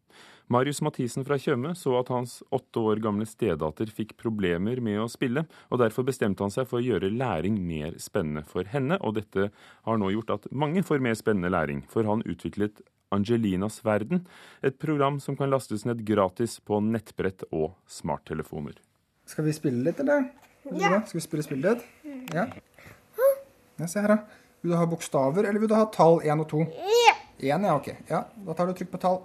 Marius 0.53 0.83
Mathisen 0.85 1.25
fra 1.25 1.39
Tjøme 1.41 1.71
så 1.79 1.95
at 2.01 2.11
hans 2.13 2.41
åtte 2.53 2.81
år 2.83 3.01
gamle 3.05 3.25
stedatter 3.29 3.89
fikk 3.95 4.17
problemer 4.21 4.83
med 4.85 5.01
å 5.01 5.09
spille, 5.09 5.47
og 5.73 5.81
derfor 5.81 6.05
bestemte 6.05 6.45
han 6.45 6.53
seg 6.53 6.67
for 6.69 6.81
å 6.81 6.85
gjøre 6.85 7.13
læring 7.15 7.57
mer 7.65 7.97
spennende 8.03 8.43
for 8.49 8.69
henne. 8.69 8.99
Og 9.01 9.17
dette 9.17 9.49
har 9.87 10.01
nå 10.01 10.11
gjort 10.13 10.35
at 10.35 10.51
mange 10.53 10.83
får 10.85 11.01
mer 11.05 11.17
spennende 11.17 11.53
læring, 11.55 11.85
for 11.89 12.09
han 12.09 12.25
utviklet 12.29 12.83
Angelinas 13.13 13.81
verden, 13.85 14.27
et 14.65 14.79
program 14.81 15.19
som 15.21 15.37
kan 15.37 15.53
lastes 15.53 15.87
ned 15.89 16.05
gratis 16.09 16.59
på 16.65 16.81
nettbrett 16.85 17.47
og 17.51 17.73
smarttelefoner. 17.89 18.77
Skal 19.29 19.49
vi 19.49 19.57
spille 19.57 19.85
litt, 19.87 20.01
eller? 20.05 20.29
Ja. 20.69 20.99
Skal 21.07 21.21
vi 21.21 21.25
spille 21.25 21.47
spill 21.47 21.65
litt? 21.65 21.85
Ja. 22.35 22.49
ja. 22.49 23.89
Se 23.89 24.01
her, 24.01 24.17
da. 24.17 24.41
Vil 24.63 24.75
du 24.75 24.79
ha 24.79 24.87
bokstaver, 24.87 25.49
eller 25.49 25.63
vil 25.63 25.73
du 25.73 25.77
ha 25.77 25.89
tall 25.93 26.21
én 26.23 26.45
og 26.45 26.49
to? 26.53 26.65
Én, 27.43 27.65
ja. 27.67 27.75
Ok. 27.75 27.89
Ja, 28.09 28.25
Da 28.47 28.55
tar 28.55 28.67
du 28.67 28.75
trykk 28.79 28.91
på 28.93 29.01
tall. 29.03 29.21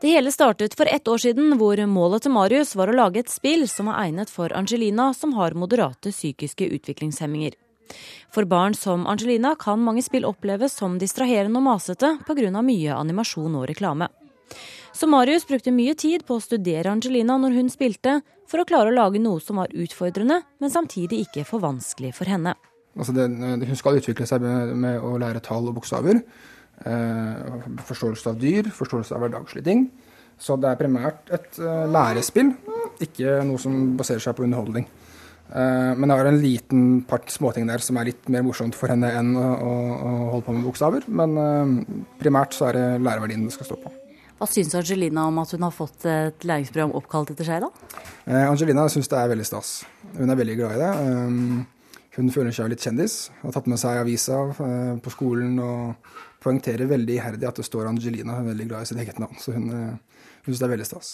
Det 0.00 0.08
hele 0.08 0.32
startet 0.32 0.74
for 0.74 0.86
ett 0.86 1.08
år 1.08 1.18
siden, 1.18 1.56
hvor 1.60 1.76
målet 1.86 2.24
til 2.24 2.32
Marius 2.32 2.74
var 2.74 2.88
å 2.88 2.96
lage 2.96 3.20
et 3.20 3.30
spill 3.30 3.68
som 3.68 3.88
er 3.92 4.06
egnet 4.06 4.30
for 4.32 4.52
Angelina, 4.56 5.12
som 5.14 5.34
har 5.36 5.56
moderate 5.58 6.12
psykiske 6.14 6.68
utviklingshemminger. 6.78 7.58
For 8.30 8.44
barn 8.44 8.74
som 8.74 9.06
Angelina 9.06 9.54
kan 9.56 9.80
mange 9.80 10.02
spill 10.04 10.26
oppleves 10.28 10.76
som 10.76 10.98
distraherende 11.00 11.60
og 11.60 11.66
masete 11.66 12.18
pga. 12.26 12.62
mye 12.62 12.94
animasjon 12.94 13.54
og 13.56 13.68
reklame. 13.68 14.08
Så 14.92 15.06
Marius 15.06 15.46
brukte 15.46 15.72
mye 15.72 15.94
tid 15.94 16.24
på 16.26 16.36
å 16.36 16.42
studere 16.42 16.90
Angelina 16.90 17.36
når 17.38 17.54
hun 17.54 17.68
spilte, 17.70 18.22
for 18.48 18.60
å 18.60 18.64
klare 18.64 18.88
å 18.88 18.96
lage 18.96 19.20
noe 19.20 19.40
som 19.40 19.56
var 19.56 19.68
utfordrende, 19.68 20.42
men 20.58 20.70
samtidig 20.70 21.26
ikke 21.26 21.44
for 21.44 21.60
vanskelig 21.60 22.14
for 22.14 22.24
henne. 22.24 22.54
Altså 22.98 23.12
det, 23.12 23.28
hun 23.68 23.76
skal 23.76 24.00
utvikle 24.00 24.26
seg 24.26 24.40
med, 24.42 24.74
med 24.74 25.00
å 25.04 25.18
lære 25.20 25.42
tall 25.44 25.68
og 25.68 25.76
bokstaver. 25.76 26.22
Eh, 26.86 27.66
forståelse 27.82 28.30
av 28.30 28.38
dyr, 28.38 28.68
forståelse 28.70 29.16
av 29.16 29.24
hverdagslige 29.24 29.66
ting. 29.66 29.88
Så 30.38 30.54
det 30.60 30.70
er 30.70 30.78
primært 30.78 31.30
et 31.34 31.58
eh, 31.58 31.86
lærespill, 31.90 32.52
ikke 33.02 33.40
noe 33.46 33.58
som 33.58 33.96
baserer 33.98 34.22
seg 34.22 34.36
på 34.38 34.44
underholdning. 34.46 34.86
Eh, 35.48 35.92
men 35.98 36.06
det 36.06 36.18
er 36.18 36.28
en 36.30 36.42
liten 36.42 36.84
part 37.08 37.32
småting 37.34 37.66
der 37.66 37.82
som 37.82 37.98
er 37.98 38.12
litt 38.12 38.28
mer 38.30 38.44
morsomt 38.46 38.78
for 38.78 38.92
henne 38.94 39.10
enn 39.10 39.32
å, 39.34 39.46
å 39.58 40.12
holde 40.34 40.44
på 40.46 40.54
med 40.54 40.68
bokstaver. 40.68 41.08
Men 41.10 41.82
primært 42.20 42.54
så 42.54 42.68
er 42.68 42.78
det 42.78 42.84
læreverdien 43.08 43.48
det 43.48 43.56
skal 43.56 43.72
stå 43.72 43.80
på. 43.82 43.94
Hva 44.38 44.46
syns 44.46 44.76
Angelina 44.78 45.24
om 45.26 45.40
at 45.42 45.50
hun 45.50 45.64
har 45.66 45.74
fått 45.74 46.06
et 46.06 46.44
læringsprogram 46.46 46.94
oppkalt 46.94 47.32
etter 47.34 47.48
seg, 47.48 47.64
da? 47.64 48.04
Angelina 48.44 48.84
syns 48.92 49.10
det 49.10 49.18
er 49.18 49.32
veldig 49.32 49.48
stas. 49.48 49.80
Hun 50.14 50.30
er 50.30 50.38
veldig 50.38 50.54
glad 50.60 50.76
i 50.76 50.84
det. 50.84 50.92
Hun 52.14 52.30
føler 52.30 52.54
seg 52.54 52.70
litt 52.70 52.84
kjendis. 52.86 53.16
Har 53.42 53.56
tatt 53.56 53.66
med 53.66 53.82
seg 53.82 53.98
avisa 53.98 54.38
på 55.02 55.14
skolen 55.16 55.58
og 55.58 56.14
poengterer 56.48 56.88
veldig 56.88 57.18
iherdig 57.18 57.48
at 57.48 57.60
det 57.60 57.66
står 57.68 57.90
Angelina. 57.90 58.38
Hun 58.38 58.46
er 58.46 58.52
veldig 58.54 58.68
glad 58.70 58.84
i 58.84 58.90
sitt 58.90 59.00
eget 59.02 59.20
navn. 59.20 59.36
Så 59.40 59.52
hun, 59.52 59.68
eh, 59.70 60.20
hun 60.44 60.52
syns 60.54 60.62
det 60.62 60.68
er 60.68 60.74
veldig 60.74 60.88
stas. 60.88 61.10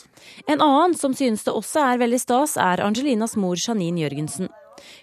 En 0.47 0.61
annen 0.61 0.95
som 0.99 1.15
synes 1.15 1.45
det 1.45 1.55
også 1.55 1.83
er 1.83 2.03
veldig 2.05 2.21
stas, 2.23 2.57
er 2.57 2.83
Angelinas 2.85 3.37
mor 3.37 3.59
Janine 3.59 4.05
Jørgensen. 4.05 4.53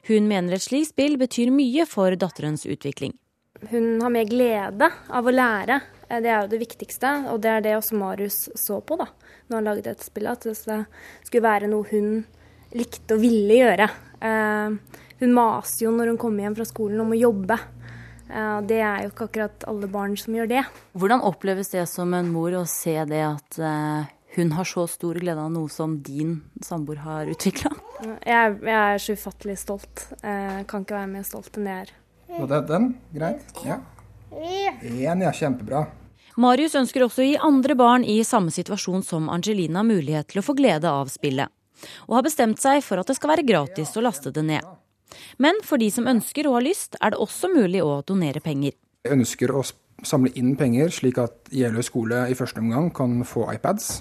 Hun 0.07 0.27
mener 0.27 0.55
et 0.55 0.63
slikt 0.63 0.91
spill 0.93 1.17
betyr 1.19 1.51
mye 1.51 1.85
for 1.89 2.15
datterens 2.15 2.65
utvikling. 2.65 3.15
Hun 3.69 4.01
har 4.01 4.09
mer 4.09 4.25
glede 4.25 4.87
av 5.09 5.27
å 5.27 5.33
lære. 5.35 5.81
Eh, 6.09 6.21
det 6.23 6.31
er 6.31 6.41
jo 6.41 6.53
det 6.53 6.61
viktigste, 6.63 7.13
og 7.31 7.41
det 7.43 7.51
er 7.51 7.65
det 7.67 7.75
også 7.77 7.99
Marius 7.99 8.47
så 8.55 8.81
på 8.81 8.97
da 8.97 9.11
når 9.51 9.57
han 9.57 9.67
laget 9.67 9.89
dette 9.89 10.07
spillet. 10.07 10.31
At 10.31 10.47
det 10.47 10.85
skulle 11.27 11.43
være 11.43 11.69
noe 11.71 11.87
hun 11.91 12.23
likte 12.71 13.17
og 13.17 13.23
ville 13.23 13.59
gjøre. 13.59 13.89
Eh, 14.23 14.97
hun 15.21 15.35
maser 15.35 15.85
jo 15.85 15.91
når 15.93 16.13
hun 16.13 16.21
kommer 16.21 16.47
hjem 16.47 16.57
fra 16.57 16.65
skolen 16.65 17.03
om 17.03 17.11
å 17.13 17.19
jobbe. 17.19 17.59
Det 18.67 18.79
er 18.79 19.03
jo 19.03 19.11
ikke 19.11 19.27
akkurat 19.27 19.65
alle 19.67 19.89
barn 19.91 20.15
som 20.19 20.35
gjør 20.37 20.49
det. 20.51 20.63
Hvordan 20.95 21.23
oppleves 21.27 21.73
det 21.73 21.83
som 21.91 22.13
en 22.15 22.31
mor 22.31 22.55
å 22.55 22.65
se 22.69 22.95
det 23.09 23.21
at 23.27 23.57
eh, 23.59 24.11
hun 24.37 24.53
har 24.55 24.67
så 24.67 24.85
stor 24.87 25.19
glede 25.19 25.43
av 25.43 25.51
noe 25.51 25.69
som 25.71 25.97
din 26.03 26.37
samboer 26.63 27.01
har 27.03 27.31
utvikla? 27.31 27.73
Jeg, 28.23 28.59
jeg, 28.63 28.77
er 28.77 29.01
så 29.03 29.15
ufattelig 29.19 29.57
stolt. 29.59 30.05
Jeg 30.23 30.67
kan 30.71 30.85
ikke 30.85 30.99
være 31.01 31.11
mer 31.11 31.25
stolt 31.27 31.59
enn 31.59 31.67
jeg 31.67 31.87
er. 31.87 31.95
Og 32.39 32.47
det 32.47 32.61
er 32.61 32.69
den? 32.69 32.91
Greit? 33.11 33.57
Ja. 33.67 33.81
Én, 34.31 35.25
ja. 35.25 35.33
Kjempebra. 35.35 35.85
Marius 36.39 36.77
ønsker 36.79 37.03
også 37.03 37.23
å 37.23 37.27
gi 37.27 37.39
andre 37.43 37.75
barn 37.75 38.05
i 38.07 38.21
samme 38.23 38.53
situasjon 38.55 39.03
som 39.03 39.27
Angelina 39.29 39.83
mulighet 39.83 40.31
til 40.31 40.39
å 40.39 40.45
få 40.45 40.55
glede 40.55 40.87
av 40.87 41.11
spillet. 41.11 41.51
og 42.07 42.15
har 42.15 42.23
bestemt 42.23 42.61
seg 42.61 42.83
for 42.85 43.01
at 43.01 43.09
det 43.09 43.15
skal 43.17 43.31
være 43.33 43.45
gratis 43.47 43.95
å 43.97 44.03
laste 44.05 44.31
det 44.31 44.43
ned. 44.45 44.65
Men 45.41 45.59
for 45.65 45.81
de 45.81 45.89
som 45.93 46.07
ønsker 46.09 46.49
og 46.49 46.59
har 46.59 46.67
lyst, 46.69 46.97
er 47.01 47.13
det 47.13 47.21
også 47.21 47.51
mulig 47.53 47.83
å 47.83 48.01
donere 48.07 48.43
penger. 48.43 48.75
Jeg 49.05 49.17
ønsker 49.17 49.53
å 49.55 49.63
samle 50.05 50.31
inn 50.37 50.55
penger, 50.57 50.91
slik 50.93 51.19
at 51.21 51.51
Jeløy 51.53 51.83
skole 51.85 52.25
i 52.31 52.37
første 52.37 52.61
omgang 52.61 52.89
kan 52.95 53.21
få 53.27 53.47
iPads 53.53 53.91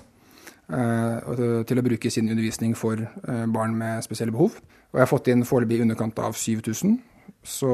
eh, 0.73 1.31
til 1.69 1.81
å 1.81 1.85
bruke 1.85 2.12
sin 2.12 2.31
undervisning 2.31 2.75
for 2.79 3.00
eh, 3.00 3.47
barn 3.52 3.76
med 3.76 4.05
spesielle 4.07 4.35
behov. 4.35 4.57
Og 4.90 4.99
jeg 4.99 5.05
har 5.05 5.12
fått 5.12 5.31
inn 5.33 5.47
foreløpig 5.47 5.81
i 5.81 5.85
underkant 5.87 6.19
av 6.23 6.37
7000, 6.38 6.99
så 7.47 7.71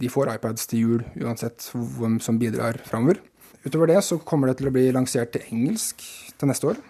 de 0.00 0.10
får 0.12 0.34
iPads 0.36 0.68
til 0.70 0.82
jul 0.82 1.06
uansett 1.24 1.70
hvem 1.72 2.18
som 2.22 2.38
bidrar 2.38 2.78
framover. 2.86 3.22
Utover 3.66 3.90
det 3.90 4.02
så 4.06 4.20
kommer 4.22 4.50
det 4.50 4.60
til 4.60 4.68
å 4.70 4.74
bli 4.74 4.84
lansert 4.94 5.32
til 5.34 5.46
engelsk 5.50 6.04
til 6.38 6.50
neste 6.50 6.70
år. 6.70 6.82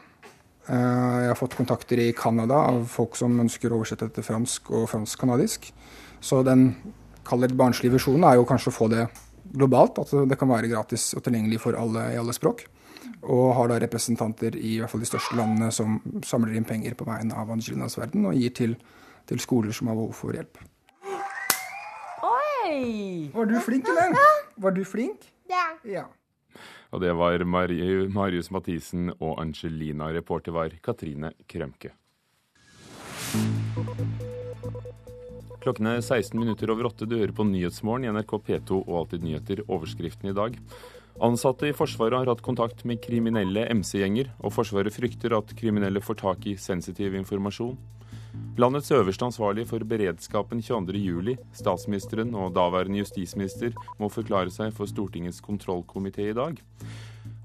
Eh, 0.66 1.16
jeg 1.23 1.30
har 1.30 1.38
fått 1.38 1.54
kontakter 1.54 2.00
i 2.02 2.12
Canada 2.16 2.58
av 2.73 2.87
folk 2.90 3.14
som 3.18 3.38
ønsker 3.42 3.70
å 3.70 3.78
oversette 3.80 4.08
det 4.08 4.18
til 4.18 4.26
fransk 4.26 4.73
og 4.75 4.88
fransk-canadisk. 4.90 5.70
Så 6.20 6.42
den 6.46 6.73
kaller 7.26 7.54
barnslige 7.54 7.94
visjonen 7.94 8.26
er 8.26 8.40
jo 8.40 8.46
kanskje 8.49 8.73
å 8.73 8.75
få 8.75 8.88
det 8.90 9.06
globalt, 9.56 10.00
at 10.02 10.11
det 10.26 10.38
kan 10.38 10.50
være 10.50 10.70
gratis 10.73 11.12
og 11.14 11.23
tilgjengelig 11.26 11.61
for 11.62 11.78
alle 11.78 12.08
i 12.14 12.18
alle 12.18 12.35
språk. 12.35 12.66
Og 13.23 13.54
har 13.54 13.70
da 13.70 13.78
representanter 13.82 14.58
i, 14.58 14.76
i 14.76 14.78
hvert 14.80 14.90
fall 14.90 15.02
de 15.02 15.08
største 15.08 15.38
landene 15.38 15.70
som 15.75 16.00
samler 16.26 16.58
inn 16.58 16.66
penger 16.66 16.99
på 16.99 17.06
vegne 17.06 17.35
av 17.38 17.50
Angelinas 17.54 17.99
verden 17.99 18.26
og 18.26 18.35
gir 18.38 18.54
til, 18.54 18.75
til 19.30 19.42
skoler 19.42 19.75
som 19.75 19.90
har 19.90 19.99
behov 19.99 20.14
for 20.18 20.35
hjelp. 20.35 20.58
Oi! 22.26 23.30
Var 23.35 23.50
du 23.50 23.58
flink, 23.62 23.88
eller? 23.90 24.18
Var 24.58 24.75
du 24.75 24.82
flink? 24.87 25.30
Ja. 25.50 25.68
ja. 25.87 26.06
Og 26.95 27.02
det 27.02 27.12
var 27.19 27.43
Marius 27.45 28.50
Mathisen 28.55 29.11
og 29.19 29.40
Angelina. 29.43 30.11
Reporter 30.14 30.55
var 30.55 30.75
Katrine 30.83 31.33
Krømke. 31.50 31.93
Klokken 35.66 35.88
er 35.90 35.99
16 35.99 36.38
minutter 36.38 36.71
over 36.71 36.87
åtte. 36.93 37.09
Du 37.11 37.16
hører 37.19 37.35
på 37.35 37.45
Nyhetsmorgen 37.49 38.07
i 38.07 38.12
NRK 38.14 38.37
P2 38.47 38.85
og 38.85 38.93
Alltid 39.00 39.25
nyheter. 39.26 39.64
Overskriften 39.66 40.31
i 40.31 40.37
dag. 40.37 40.55
Ansatte 41.26 41.66
i 41.66 41.75
Forsvaret 41.75 42.21
har 42.21 42.28
hatt 42.28 42.45
kontakt 42.45 42.85
med 42.87 43.00
kriminelle 43.02 43.64
MC-gjenger, 43.73 44.28
og 44.45 44.52
Forsvaret 44.52 44.93
frykter 44.95 45.33
at 45.35 45.55
kriminelle 45.59 46.02
får 46.05 46.21
tak 46.21 46.47
i 46.47 46.59
sensitiv 46.61 47.16
informasjon. 47.16 47.75
Landets 48.57 48.88
øverste 48.90 49.26
ansvarlige 49.26 49.69
for 49.69 49.85
beredskapen 49.85 50.62
22.07, 50.64 51.35
statsministeren 51.52 52.31
og 52.35 52.55
daværende 52.57 53.02
justisminister, 53.02 53.75
må 54.00 54.09
forklare 54.09 54.49
seg 54.55 54.71
for 54.73 54.88
Stortingets 54.88 55.43
kontrollkomité 55.45 56.31
i 56.31 56.37
dag. 56.37 56.62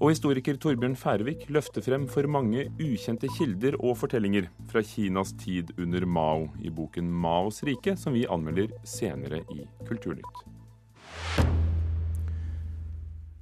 Og 0.00 0.08
historiker 0.10 0.56
Torbjørn 0.56 0.96
Færvik 0.96 1.44
løfter 1.52 1.84
frem 1.84 2.08
for 2.08 2.24
mange 2.26 2.64
ukjente 2.80 3.28
kilder 3.36 3.76
og 3.78 3.98
fortellinger 4.00 4.48
fra 4.72 4.80
Kinas 4.82 5.34
tid 5.38 5.74
under 5.76 6.06
Mao 6.06 6.48
i 6.62 6.70
boken 6.70 7.12
'Maos 7.12 7.60
rike', 7.62 7.96
som 7.96 8.16
vi 8.16 8.24
anmelder 8.26 8.72
senere 8.84 9.44
i 9.52 9.68
Kulturnytt. 9.84 10.48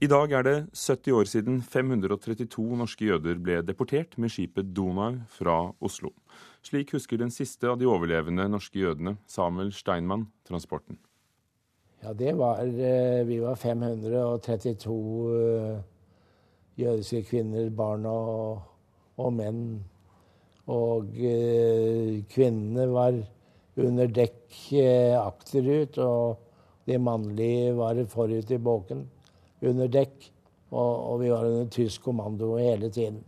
I 0.01 0.09
dag 0.09 0.33
er 0.33 0.43
det 0.43 0.59
70 0.75 1.13
år 1.13 1.25
siden 1.29 1.63
532 1.63 2.77
norske 2.77 3.05
jøder 3.05 3.37
ble 3.37 3.63
deportert 3.63 4.19
med 4.19 4.33
skipet 4.33 4.75
Donau 4.75 5.21
fra 5.29 5.75
Oslo. 5.81 6.11
Slik 6.67 6.93
husker 6.93 7.21
den 7.21 7.33
siste 7.33 7.69
av 7.71 7.79
de 7.81 7.89
overlevende 7.89 8.45
norske 8.53 8.83
jødene, 8.83 9.17
Samuel 9.31 9.73
Steinmann, 9.73 10.27
transporten. 10.49 10.99
Ja, 12.01 12.13
det 12.17 12.33
var 12.37 12.61
eh, 12.65 13.27
Vi 13.29 13.39
var 13.41 13.57
532 13.57 14.97
eh, 15.37 15.81
jødiske 16.81 17.23
kvinner, 17.29 17.71
barn 17.71 18.07
og, 18.09 18.63
og 19.21 19.33
menn. 19.37 19.65
Og 20.71 21.13
eh, 21.17 22.21
kvinnene 22.33 22.87
var 22.93 23.17
under 23.81 24.09
dekk 24.13 24.57
akterut, 25.17 25.97
og 25.99 26.87
de 26.89 26.99
mannlige 26.99 27.73
var 27.77 28.01
forut 28.09 28.51
i 28.51 28.59
båken 28.59 29.07
under 29.61 29.89
dekk. 29.89 30.31
Og, 30.71 31.13
og, 31.13 31.21
vi 31.21 31.31
var 31.33 31.49
under 31.49 31.69
tysk 31.73 32.05
kommando 32.05 32.55
hele 32.57 32.91
tiden. 32.91 33.25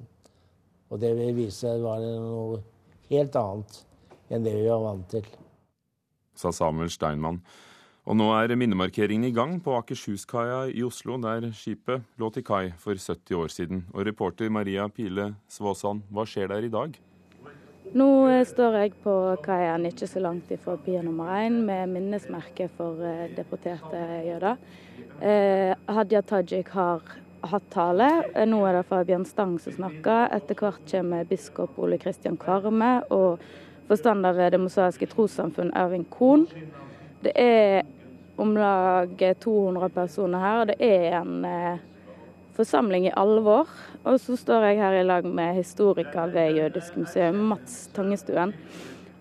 Og 0.90 1.00
det 1.00 1.16
vil 1.16 1.34
vise 1.36 1.64
seg 1.64 1.82
var 1.82 2.00
noe 2.04 2.60
helt 3.12 3.36
annet 3.38 3.82
enn 4.32 4.46
det 4.46 4.54
vi 4.56 4.66
var 4.68 4.82
vant 4.86 5.06
til. 5.12 5.28
Sa 6.38 6.52
Samuel 6.54 6.90
Steinmann. 6.90 7.42
Og 8.02 8.16
nå 8.18 8.32
er 8.34 8.50
minnemarkeringen 8.58 9.28
i 9.28 9.34
gang 9.34 9.60
på 9.62 9.76
Akershus-kaia 9.78 10.64
i 10.74 10.82
Oslo, 10.82 11.20
der 11.22 11.52
skipet 11.54 12.02
lå 12.18 12.32
til 12.34 12.42
kai 12.42 12.72
for 12.82 12.98
70 12.98 13.36
år 13.38 13.52
siden. 13.54 13.84
Og 13.94 14.08
reporter 14.08 14.50
Maria 14.50 14.88
Pile 14.90 15.28
Svåsand, 15.46 16.02
hva 16.10 16.26
skjer 16.26 16.50
der 16.50 16.66
i 16.66 16.72
dag? 16.72 16.96
Nå 17.92 18.08
står 18.48 18.78
jeg 18.80 18.94
på 19.04 19.14
kaien 19.44 19.86
ikke 19.86 20.08
så 20.08 20.22
langt 20.24 20.50
ifra 20.54 20.74
Pia 20.80 21.02
nummer 21.04 21.30
én 21.44 21.60
med 21.66 21.92
minnesmerke 21.92 22.66
for 22.74 22.98
eh, 23.04 23.28
deporterte 23.36 24.00
jøder. 24.26 24.56
Eh, 25.20 25.74
Hadia 25.86 26.22
Tajik 26.26 26.72
har 26.74 27.04
hatt 27.42 27.70
tale. 27.70 28.08
Eh, 28.34 28.46
nå 28.46 28.60
er 28.66 28.78
det 28.78 28.86
Fabian 28.88 29.24
Stang 29.24 29.58
som 29.60 29.74
snakker. 29.76 30.30
Etter 30.36 30.58
hvert 30.58 30.84
kommer 30.90 31.28
biskop 31.28 31.78
Ole 31.78 31.98
Kristian 32.02 32.38
Kvarme 32.40 33.00
og 33.10 33.42
forstander 33.88 34.36
ved 34.36 34.52
Det 34.54 34.60
mosaiske 34.62 35.08
trossamfunn 35.10 35.72
Ervin 35.76 36.04
Kohn. 36.10 36.46
Det 37.22 37.32
er 37.38 37.82
om 38.36 38.56
lag 38.56 39.34
200 39.40 39.88
personer 39.94 40.42
her, 40.42 40.60
og 40.60 40.70
det 40.72 40.78
er 40.80 41.18
en 41.20 41.44
eh, 41.44 41.82
forsamling 42.56 43.06
i 43.06 43.16
alvor. 43.16 43.70
Og 44.04 44.20
så 44.20 44.36
står 44.36 44.70
jeg 44.70 44.80
her 44.82 44.98
i 45.00 45.06
lag 45.06 45.26
med 45.26 45.54
historiker 45.58 46.32
ved 46.32 46.56
Jødisk 46.58 46.96
museum, 46.96 47.42
Mats 47.52 47.86
Tangestuen. 47.94 48.54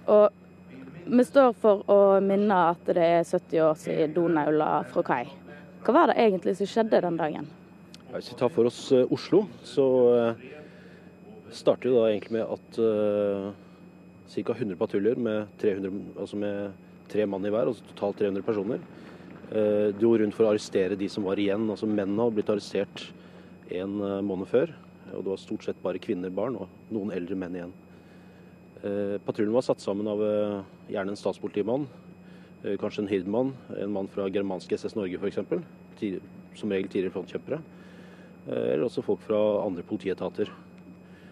Og 0.07 0.29
vi 1.05 1.23
står 1.25 1.53
for 1.61 1.83
å 1.91 2.01
minne 2.23 2.57
at 2.71 2.85
det 2.87 3.03
er 3.03 3.23
70 3.25 3.63
år 3.65 3.79
siden 3.81 4.13
Donau 4.15 4.51
la 4.53 4.73
fra 4.89 5.03
kai. 5.05 5.25
Hva 5.81 5.95
var 5.97 6.11
det 6.11 6.21
egentlig 6.21 6.55
som 6.59 6.69
skjedde 6.69 7.01
den 7.03 7.17
dagen? 7.17 7.49
Hvis 8.12 8.34
vi 8.34 8.38
tar 8.41 8.51
for 8.51 8.68
oss 8.68 8.80
eh, 8.91 9.08
Oslo, 9.15 9.46
så 9.63 9.86
eh, 10.15 10.41
starter 11.56 11.89
det 11.89 11.96
da 11.96 12.10
egentlig 12.10 12.34
med 12.36 12.53
at 12.56 12.80
uh, 12.80 13.51
ca. 14.32 14.56
100 14.56 14.75
patruljer 14.80 15.20
med, 15.20 15.48
300, 15.60 15.91
altså 16.20 16.39
med 16.39 17.08
tre 17.12 17.25
mann 17.27 17.48
i 17.48 17.51
hver, 17.51 17.72
altså 17.72 17.88
totalt 17.91 18.22
300 18.24 18.46
personer, 18.48 18.84
dro 20.00 20.13
rundt 20.15 20.36
for 20.38 20.48
å 20.48 20.53
arrestere 20.53 20.96
de 20.96 21.10
som 21.12 21.25
var 21.27 21.39
igjen. 21.41 21.65
Altså 21.74 21.89
Mennene 21.89 22.24
hadde 22.24 22.38
blitt 22.38 22.51
arrestert 22.53 23.10
en 23.75 23.98
eh, 24.00 24.20
måned 24.25 24.48
før. 24.51 24.72
Og 25.12 25.24
det 25.24 25.34
var 25.34 25.41
stort 25.41 25.65
sett 25.65 25.82
bare 25.84 26.00
kvinner, 26.01 26.32
barn 26.32 26.56
og 26.60 26.94
noen 26.94 27.12
eldre 27.15 27.36
menn 27.39 27.58
igjen. 27.58 27.74
Eh, 28.82 29.18
patruljen 29.25 29.56
var 29.56 29.65
satt 29.68 29.84
sammen 29.84 30.08
av 30.08 30.24
eh, 30.24 30.62
gjerne 30.94 31.15
en 31.15 31.20
statspolitimann, 31.20 31.88
kanskje 32.77 33.01
en 33.01 33.10
hirdmann, 33.10 33.56
en 33.74 33.94
mann 33.96 34.08
fra 34.12 34.27
germanske 34.30 34.77
SS 34.77 34.94
Norge 34.94 35.18
f.eks. 35.18 35.39
Som 36.60 36.74
regel 36.74 36.91
tidligere 36.91 37.15
frontkjempere. 37.15 37.58
Eller 38.48 38.86
også 38.88 39.03
folk 39.05 39.21
fra 39.21 39.38
andre 39.65 39.83
politietater. 39.86 40.50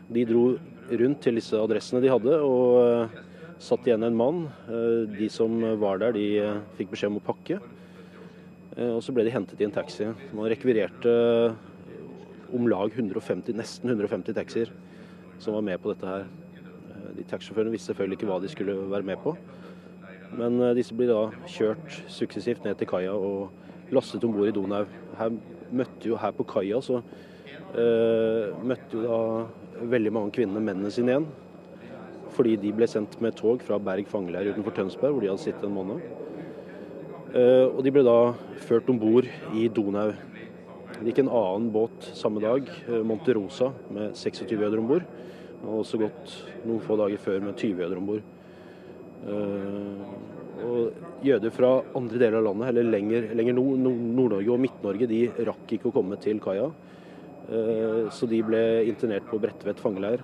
De 0.09 0.25
dro 0.29 0.43
rundt 0.89 1.21
til 1.23 1.39
disse 1.39 1.57
adressene 1.57 2.01
de 2.03 2.11
hadde, 2.11 2.35
og 2.41 3.17
satt 3.61 3.87
igjen 3.87 4.05
en 4.05 4.17
mann. 4.17 4.43
De 5.15 5.29
som 5.33 5.57
var 5.81 6.01
der, 6.01 6.13
de 6.13 6.27
fikk 6.77 6.93
beskjed 6.93 7.11
om 7.13 7.17
å 7.17 7.25
pakke. 7.25 7.57
Og 8.79 9.01
så 9.03 9.13
ble 9.13 9.25
de 9.25 9.33
hentet 9.33 9.61
i 9.61 9.65
en 9.65 9.73
taxi. 9.73 10.07
Man 10.37 10.49
rekvirerte 10.53 11.15
om 12.53 12.69
lag 12.69 12.93
150, 12.93 13.57
nesten 13.57 13.89
150 13.89 14.37
taxier 14.37 14.71
som 15.39 15.53
var 15.53 15.61
med 15.61 15.81
på 15.81 15.93
dette 15.93 16.07
her. 16.07 16.27
Eh, 16.89 17.09
de 17.17 17.25
taxisjåførene 17.27 17.73
visste 17.73 17.93
selvfølgelig 17.93 18.19
ikke 18.19 18.29
hva 18.29 18.39
de 18.43 18.51
skulle 18.51 18.75
være 18.91 19.07
med 19.07 19.21
på. 19.23 19.35
Men 20.37 20.59
eh, 20.61 20.75
disse 20.77 20.95
blir 20.95 21.11
da 21.11 21.29
kjørt 21.47 22.01
suksessivt 22.11 22.65
ned 22.67 22.79
til 22.79 22.89
kaia 22.89 23.15
og 23.15 23.93
lastet 23.95 24.25
om 24.27 24.35
bord 24.35 24.51
i 24.51 24.55
Donau. 24.55 24.83
Her 25.19 25.33
møtte 25.71 26.09
jo 26.09 26.17
her 26.19 26.33
på 26.35 26.45
kaia 26.49 26.79
så 26.83 27.01
uh, 27.01 28.55
møtte 28.65 28.97
jo 28.97 29.03
da 29.05 29.85
veldig 29.89 30.13
mange 30.15 30.33
kvinner 30.35 30.63
mennene 30.63 30.91
sine 30.93 31.13
igjen. 31.13 31.29
Fordi 32.35 32.55
de 32.61 32.71
ble 32.75 32.87
sendt 32.87 33.17
med 33.23 33.35
tog 33.39 33.63
fra 33.65 33.79
Berg 33.81 34.07
fangeleir 34.09 34.51
utenfor 34.53 34.75
Tønsberg, 34.75 35.15
hvor 35.15 35.23
de 35.23 35.31
hadde 35.31 35.43
sittet 35.43 35.67
en 35.67 35.75
måned. 35.75 36.01
Uh, 37.29 37.67
og 37.69 37.83
de 37.85 37.93
ble 37.93 38.03
da 38.05 38.17
ført 38.65 38.89
om 38.91 38.99
bord 39.01 39.27
i 39.57 39.67
Donau. 39.73 40.13
Det 40.99 41.11
gikk 41.11 41.23
en 41.23 41.31
annen 41.31 41.69
båt 41.71 42.09
samme 42.17 42.41
dag, 42.43 42.65
Monterosa, 42.89 43.05
Monte 43.07 43.35
Rosa, 43.37 43.67
med 43.93 44.17
26 44.19 44.57
jøder 44.57 44.81
om 44.81 44.89
bord. 44.89 45.05
Og 45.61 45.81
også 45.83 45.99
gått 46.01 46.33
noen 46.65 46.81
få 46.83 46.97
dager 46.99 47.21
før 47.21 47.39
med 47.45 47.55
20 47.59 47.83
jøder 47.85 48.01
om 48.01 48.09
bord. 48.09 48.25
Eh, 49.27 50.03
og 50.65 51.25
jøder 51.25 51.53
fra 51.53 51.71
andre 51.97 52.19
deler 52.21 52.39
av 52.39 52.47
landet, 52.49 52.69
eller 52.71 52.91
lenger, 52.93 53.29
lenger 53.37 53.55
nord, 53.57 53.79
Nord-Norge 53.85 54.53
og 54.53 54.61
Midt-Norge, 54.63 55.09
de 55.09 55.21
rakk 55.47 55.75
ikke 55.77 55.91
å 55.91 55.95
komme 55.95 56.19
til 56.21 56.41
kaia. 56.43 56.69
Eh, 57.49 58.09
så 58.13 58.29
de 58.29 58.41
ble 58.45 58.63
internert 58.89 59.25
på 59.29 59.39
Bredtvet 59.41 59.81
fangeleir 59.81 60.23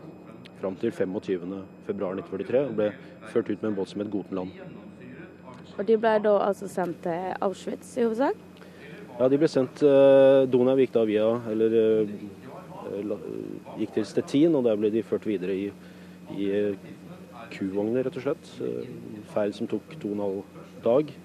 fram 0.59 0.75
til 0.79 0.93
25.2.1943 0.93 2.61
og 2.61 2.75
ble 2.77 2.91
ført 3.31 3.49
ut 3.49 3.61
med 3.61 3.71
en 3.71 3.77
båt 3.77 3.91
som 3.91 4.03
het 4.03 4.11
Gotenland. 4.13 4.51
Og 5.75 5.83
de 5.87 5.97
ble 5.99 6.13
da 6.23 6.35
altså 6.45 6.69
sendt 6.71 7.01
til 7.03 7.33
Auschwitz 7.43 7.95
i 7.97 8.05
hovedsak? 8.05 8.37
Ja, 9.15 9.27
de 9.31 9.39
ble 9.39 9.49
sendt 9.51 9.81
uh, 9.83 10.43
Donau 10.51 10.75
gikk 10.79 10.91
da 10.95 11.05
via 11.07 11.27
Eller 11.51 11.75
uh, 11.79 13.13
gikk 13.79 13.95
til 13.95 14.07
Stettin, 14.07 14.55
og 14.55 14.65
der 14.67 14.79
ble 14.79 14.91
de 14.93 15.03
ført 15.07 15.25
videre 15.27 15.55
i, 15.55 15.69
i 16.35 16.49
kuvogner, 17.53 18.03
rett 18.05 18.17
og 18.19 18.25
slett. 18.25 18.51
Eh, 18.61 18.89
ferd 19.33 19.55
som 19.57 19.69
tok 19.69 19.95
to 19.99 20.11
og 20.13 20.17
en 20.17 20.25
halv 20.25 20.43
dag 20.85 21.15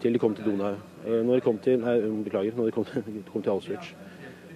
til 0.00 0.12
de 0.12 0.20
kom 0.20 0.34
til 0.36 0.44
Donau. 0.44 0.76
Eh, 1.06 1.22
når 1.24 1.38
de 1.38 1.44
kom 1.44 1.58
til, 1.62 1.80
nei, 1.80 1.96
beklager, 2.26 2.56
når 2.56 2.68
de 2.68 2.76
kom, 2.76 2.84
til, 2.84 3.02
kom 3.32 3.42
til 3.42 3.54
Auschwitz. 3.54 3.94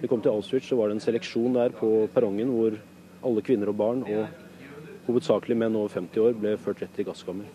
De 0.01 0.09
kom 0.09 0.21
til 0.21 0.33
Auschwitz, 0.33 0.69
så 0.69 0.77
var 0.77 0.89
det 0.89 0.97
en 0.97 1.03
seleksjon 1.03 1.57
der 1.57 1.73
på 1.77 2.07
perrongen 2.13 2.53
hvor 2.53 2.77
alle 3.25 3.43
kvinner 3.45 3.69
og 3.69 3.77
barn, 3.77 4.05
og 4.09 5.07
hovedsakelig 5.07 5.57
menn 5.57 5.77
over 5.77 5.93
50 5.93 6.23
år, 6.23 6.37
ble 6.37 6.55
ført 6.61 6.81
rett 6.81 6.93
til 6.95 7.05
gasskammer. 7.09 7.49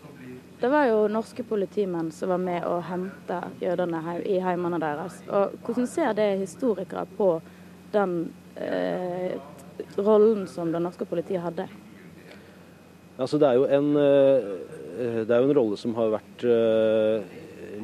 Det 0.57 0.69
var 0.73 0.87
jo 0.89 1.03
norske 1.11 1.43
politimenn 1.45 2.09
som 2.11 2.31
var 2.33 2.39
med 2.41 2.63
å 2.65 2.79
hente 2.81 3.41
jødene 3.61 4.15
i 4.25 4.39
heimene 4.41 4.79
deres. 4.81 5.19
Og 5.29 5.53
Hvordan 5.65 5.89
ser 5.91 6.15
det 6.17 6.31
historikere 6.39 7.03
på 7.17 7.35
den 7.93 8.15
eh, 8.55 9.37
rollen 9.99 10.47
som 10.49 10.71
det 10.73 10.81
norske 10.81 11.05
politiet 11.05 11.43
hadde? 11.43 11.67
Altså, 13.17 13.39
det, 13.41 13.47
er 13.49 13.57
jo 13.57 13.65
en, 13.65 13.87
eh, 13.97 15.21
det 15.25 15.33
er 15.33 15.41
jo 15.41 15.49
en 15.49 15.57
rolle 15.57 15.77
som 15.81 15.95
har 15.97 16.11
vært 16.13 16.43
eh, 16.45 17.37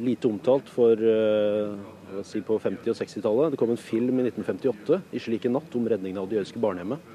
lite 0.04 0.28
omtalt 0.30 0.70
for 0.70 0.98
uh, 0.98 2.22
si 2.26 2.42
på 2.44 2.58
50- 2.62 2.92
og 2.92 2.98
60-tallet. 3.00 3.54
Det 3.54 3.58
kom 3.58 3.72
en 3.74 3.80
film 3.80 4.20
i 4.20 4.26
1958 4.28 5.00
i 5.14 5.22
'Slik 5.22 5.46
en 5.46 5.56
natt' 5.56 5.74
om 5.74 5.86
redningen 5.90 6.20
av 6.22 6.28
det 6.30 6.38
jødiske 6.38 6.62
barnehjemmet. 6.62 7.12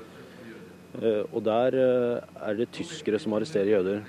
Og 1.31 1.43
Der 1.43 1.75
er 1.75 2.53
det 2.57 2.71
tyskere 2.71 3.19
som 3.19 3.33
arresterer 3.33 3.71
jøder. 3.77 4.01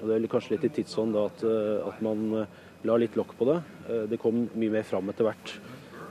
Og 0.00 0.08
Det 0.08 0.16
er 0.16 0.26
kanskje 0.28 0.56
litt 0.56 0.64
i 0.64 0.74
tidsånd 0.80 1.14
da, 1.14 1.26
at, 1.28 1.44
at, 1.88 2.00
man 2.02 2.46
la 2.84 2.96
litt 2.96 3.16
lokk 3.16 3.36
på 3.38 3.46
det. 3.48 3.60
Det 4.10 4.18
kom 4.20 4.48
mye 4.54 4.72
mer 4.72 4.88
fram 4.88 5.08
etter 5.08 5.28
hvert. 5.28 5.54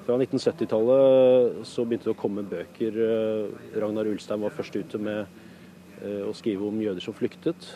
Fra 0.06 0.18
1970-tallet 0.18 1.66
så 1.68 1.86
begynte 1.86 2.10
det 2.10 2.16
å 2.16 2.22
komme 2.22 2.46
bøker. 2.46 3.02
Ragnar 3.76 4.08
Ulstein 4.08 4.42
var 4.42 4.56
først 4.56 4.80
ute 4.80 5.02
med 5.02 5.26
å 5.98 6.34
skrive 6.38 6.68
om 6.68 6.82
jøder 6.82 7.02
som 7.04 7.16
flyktet. 7.18 7.68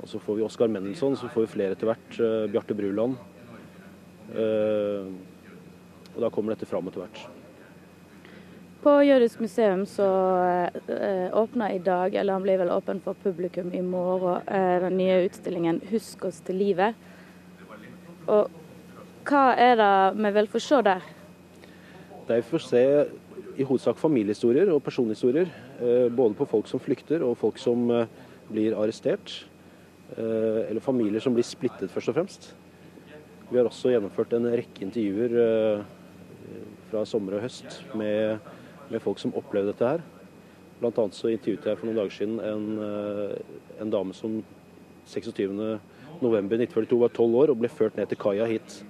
Og 0.00 0.08
så 0.10 0.18
får 0.20 0.38
vi 0.38 0.44
Oskar 0.46 0.68
Mendelssohn, 0.72 1.16
så 1.16 1.28
får 1.32 1.46
vi 1.46 1.52
flere 1.54 1.76
etter 1.76 1.88
hvert. 1.88 2.18
Uh, 2.18 2.44
Bjarte 2.52 2.76
Bruland. 2.76 3.16
Og 6.14 6.20
da 6.22 6.30
kommer 6.32 6.54
dette 6.54 6.68
fram 6.68 6.88
etter 6.88 7.04
hvert. 7.04 7.20
På 8.84 8.98
Jødisk 9.04 9.40
museum 9.40 9.86
så 9.88 10.06
åpner 11.32 11.76
i 11.76 11.80
dag, 11.84 12.14
eller 12.14 12.36
han 12.36 12.44
blir 12.44 12.58
vel 12.60 12.72
åpen 12.74 13.00
for 13.04 13.16
publikum 13.22 13.72
i 13.72 13.80
morgen, 13.84 14.44
den 14.84 14.98
nye 15.00 15.22
utstillingen 15.24 15.80
'Husk 15.88 16.24
oss 16.28 16.40
til 16.44 16.60
livet'. 16.60 16.94
Og 18.28 18.50
hva 19.24 19.44
er 19.56 19.78
det 19.80 20.16
vi 20.20 20.30
vil 20.36 20.48
få 20.52 20.60
se 20.60 20.82
der? 20.84 21.04
Der 22.28 22.40
vi 22.40 22.48
får 22.48 22.58
se 22.64 22.82
i 23.56 23.64
hovedsak 23.64 23.96
familiehistorier 23.96 24.72
og 24.72 24.82
personhistorier. 24.82 25.48
Både 25.84 26.36
på 26.38 26.46
folk 26.48 26.68
som 26.70 26.80
flykter 26.80 27.20
og 27.26 27.36
folk 27.36 27.58
som 27.60 27.90
blir 28.48 28.76
arrestert. 28.78 29.44
Eh, 30.12 30.70
eller 30.70 30.80
familier 30.80 31.20
som 31.20 31.34
blir 31.34 31.46
splittet, 31.46 31.90
først 31.90 32.12
og 32.12 32.18
fremst. 32.18 32.50
Vi 33.50 33.56
har 33.58 33.66
også 33.66 33.90
gjennomført 33.90 34.34
en 34.36 34.50
rekke 34.52 34.84
intervjuer 34.84 35.32
eh, 35.42 35.84
fra 36.90 37.04
sommer 37.08 37.38
og 37.38 37.44
høst 37.46 37.80
med, 37.96 38.38
med 38.92 39.02
folk 39.02 39.18
som 39.22 39.34
opplevde 39.34 39.72
dette 39.72 39.88
her. 39.94 40.04
Blant 40.80 41.00
annet 41.00 41.16
så 41.16 41.32
intervjuet 41.32 41.66
jeg 41.70 41.80
for 41.80 41.88
noen 41.88 41.98
dager 41.98 42.14
siden 42.18 42.36
en, 42.44 42.66
eh, 42.84 43.34
en 43.82 43.94
dame 43.94 44.16
som 44.16 44.38
26.11.1942 45.10 47.00
var 47.00 47.14
12 47.14 47.40
år 47.40 47.52
og 47.52 47.60
ble 47.62 47.72
ført 47.72 47.96
ned 47.98 48.10
til 48.10 48.20
kaia 48.20 48.46
hit. 48.48 48.82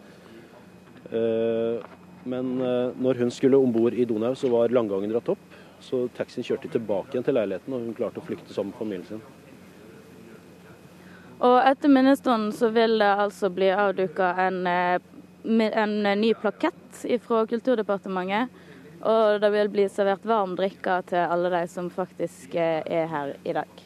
Men 2.24 2.52
når 2.56 3.18
hun 3.20 3.30
skulle 3.34 3.58
om 3.60 3.72
bord 3.74 3.94
i 3.94 4.06
Donau, 4.08 4.32
så 4.38 4.48
var 4.50 4.72
landgangen 4.72 5.12
dratt 5.12 5.28
opp. 5.34 5.53
Så 5.80 6.06
taxien 6.16 6.46
kjørte 6.46 6.70
tilbake 6.72 7.14
igjen 7.14 7.26
til 7.26 7.36
leiligheten, 7.36 7.74
og 7.74 7.86
hun 7.86 7.96
klarte 7.96 8.22
å 8.22 8.26
flykte 8.26 8.54
sammen 8.54 8.72
med 8.72 8.80
familien 8.80 9.08
sin. 9.08 9.24
Og 11.44 11.56
etter 11.66 11.90
minnestunden 11.90 12.52
så 12.54 12.70
vil 12.72 12.98
det 13.02 13.10
altså 13.24 13.50
bli 13.52 13.70
avduka 13.74 14.30
en, 14.46 14.66
eh, 14.66 15.00
en, 15.44 15.96
ny 16.20 16.34
plakett 16.34 17.02
fra 17.22 17.44
Kulturdepartementet. 17.46 18.62
Og 19.04 19.40
det 19.40 19.50
vil 19.52 19.68
bli 19.68 19.88
servert 19.92 20.24
varm 20.24 20.54
drikke 20.56 21.02
til 21.10 21.26
alle 21.26 21.50
de 21.52 21.66
som 21.68 21.90
faktisk 21.92 22.54
eh, 22.54 22.80
er 22.86 23.10
her 23.10 23.34
i 23.44 23.52
dag. 23.52 23.82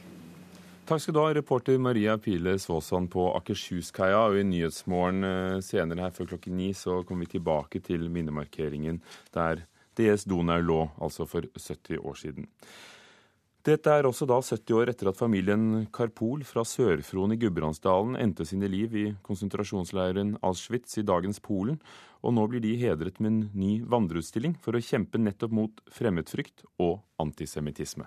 Takk 0.88 1.02
skal 1.02 1.14
du 1.16 1.18
ha, 1.20 1.32
reporter 1.36 1.80
Maria 1.82 2.14
Pile 2.16 2.54
Svåsand 2.56 3.10
på 3.12 3.26
Akershuskaia. 3.36 4.20
Og 4.28 4.38
i 4.38 4.44
Nyhetsmorgen 4.46 5.26
eh, 5.26 5.58
senere 5.64 6.06
her 6.06 6.14
før 6.14 6.30
klokken 6.34 6.56
ni 6.60 6.70
så 6.76 7.02
kommer 7.08 7.26
vi 7.26 7.34
tilbake 7.34 7.82
til 7.84 8.06
minnemarkeringen 8.12 9.02
der 9.34 9.66
DS 9.98 10.26
Donau 10.30 10.62
lå, 10.62 10.84
altså 11.02 11.26
for 11.28 11.46
70 11.58 11.98
år 11.98 12.16
siden. 12.22 12.48
Dette 13.68 13.90
er 13.90 14.06
også 14.06 14.24
da 14.24 14.38
70 14.38 14.70
år 14.78 14.90
etter 14.92 15.10
at 15.10 15.18
familien 15.18 15.88
Karpol 15.92 16.44
fra 16.46 16.62
Sør-Fron 16.64 17.34
i 17.34 17.38
Gudbrandsdalen 17.42 18.14
endte 18.16 18.46
sine 18.48 18.68
liv 18.70 18.94
i 18.96 19.06
konsentrasjonsleiren 19.26 20.36
Auschwitz 20.46 20.96
i 21.00 21.04
dagens 21.04 21.42
Polen, 21.44 21.80
og 22.22 22.32
nå 22.36 22.46
blir 22.48 22.62
de 22.64 22.76
hedret 22.80 23.18
med 23.20 23.30
en 23.32 23.40
ny 23.58 23.72
vandreutstilling 23.84 24.54
for 24.62 24.78
å 24.78 24.82
kjempe 24.82 25.20
nettopp 25.20 25.52
mot 25.58 25.82
fremmedfrykt 25.92 26.64
og 26.80 27.02
antisemittisme. 27.20 28.06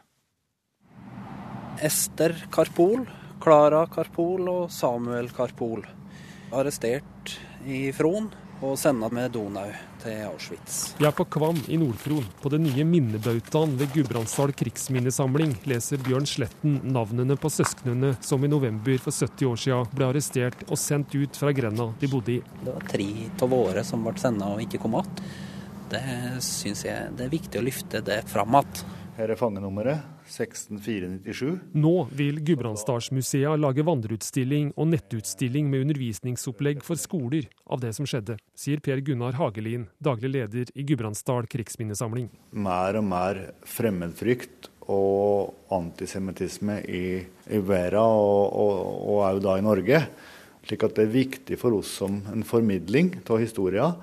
Ester 1.84 2.34
Karpol, 2.54 3.06
Klara 3.44 3.84
Karpol 3.92 4.48
og 4.50 4.72
Samuel 4.74 5.30
Karpol. 5.36 5.84
Arrestert 6.56 7.38
i 7.68 7.90
Fron 7.96 8.32
og 8.62 8.78
sende 8.78 9.10
med 9.14 9.34
Donau 9.34 9.70
til 10.02 10.24
Auschwitz. 10.28 10.94
Vi 11.00 11.06
er 11.08 11.14
på 11.16 11.26
Kvam 11.34 11.58
i 11.68 11.80
Nord-Fron. 11.82 12.26
På 12.42 12.52
den 12.54 12.66
nye 12.68 12.86
minnebautaen 12.86 13.74
ved 13.80 13.90
Gudbrandsdal 13.96 14.54
krigsminnesamling 14.58 15.56
leser 15.70 16.02
Bjørn 16.06 16.30
Sletten 16.30 16.80
navnene 16.94 17.38
på 17.42 17.50
søsknene 17.50 18.14
som 18.22 18.46
i 18.46 18.52
november 18.52 19.02
for 19.02 19.16
70 19.16 19.50
år 19.50 19.62
siden 19.66 19.94
ble 19.96 20.10
arrestert 20.12 20.66
og 20.70 20.78
sendt 20.80 21.16
ut 21.18 21.42
fra 21.42 21.54
grenda 21.58 21.90
de 22.02 22.12
bodde 22.12 22.38
i. 22.38 22.42
Det 22.62 22.76
var 22.76 22.90
tre 22.94 23.10
av 23.42 23.54
våre 23.56 23.86
som 23.88 24.06
ble 24.06 24.18
sendt 24.22 24.46
og 24.46 24.62
ikke 24.62 24.82
kom 24.82 25.00
tilbake. 25.00 25.30
Det 25.92 26.40
syns 26.46 26.86
jeg 26.86 27.12
det 27.18 27.26
er 27.26 27.34
viktig 27.34 27.60
å 27.60 27.66
løfte 27.66 28.00
det 28.06 28.22
fram 28.32 28.56
igjen. 28.62 28.84
Her 29.18 29.34
er 29.34 29.40
fangenummeret 29.40 30.06
16497. 30.32 31.60
Nå 31.76 31.94
vil 32.16 32.40
Gudbrandsdalsmuseet 32.48 33.60
lage 33.60 33.84
vandreutstilling 33.84 34.70
og 34.80 34.88
nettutstilling 34.94 35.68
med 35.72 35.84
undervisningsopplegg 35.86 36.84
for 36.86 37.00
skoler 37.00 37.50
av 37.68 37.82
det 37.84 37.92
som 37.98 38.08
skjedde, 38.08 38.38
sier 38.56 38.80
Per 38.84 39.02
Gunnar 39.04 39.36
Hagelin, 39.40 39.90
daglig 40.00 40.32
leder 40.38 40.72
i 40.72 40.86
Gudbrandsdal 40.88 41.50
krigsminnesamling. 41.52 42.30
Mer 42.56 43.02
og 43.02 43.08
mer 43.12 43.42
fremmedfrykt 43.68 44.72
og 44.92 45.54
antisemittisme 45.76 46.80
i, 46.88 47.04
i 47.52 47.60
verden, 47.60 48.00
og 48.00 49.12
òg 49.20 49.44
da 49.44 49.58
i 49.60 49.66
Norge. 49.66 50.02
Slik 50.64 50.88
at 50.88 50.96
det 50.96 51.08
er 51.08 51.14
viktig 51.18 51.60
for 51.60 51.76
oss 51.82 51.92
som 52.00 52.22
en 52.32 52.48
formidling 52.48 53.16
av 53.26 53.42
historien 53.44 54.00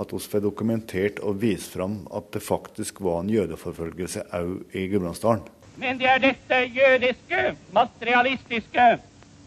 at 0.00 0.12
vi 0.12 0.20
får 0.32 0.42
dokumentert 0.44 1.20
og 1.24 1.40
vist 1.42 1.74
fram 1.74 2.00
at 2.14 2.30
det 2.34 2.42
faktisk 2.42 3.00
var 3.04 3.22
en 3.22 3.32
jødeforfølgelse 3.32 4.26
òg 4.36 4.76
i 4.76 4.86
Gudbrandsdalen. 4.92 5.44
Men 5.80 5.98
det 6.00 6.08
er 6.10 6.18
dette 6.20 6.58
jødiske, 6.76 7.54
materialistiske 7.72 8.88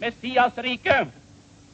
Messiasriket, 0.01 1.11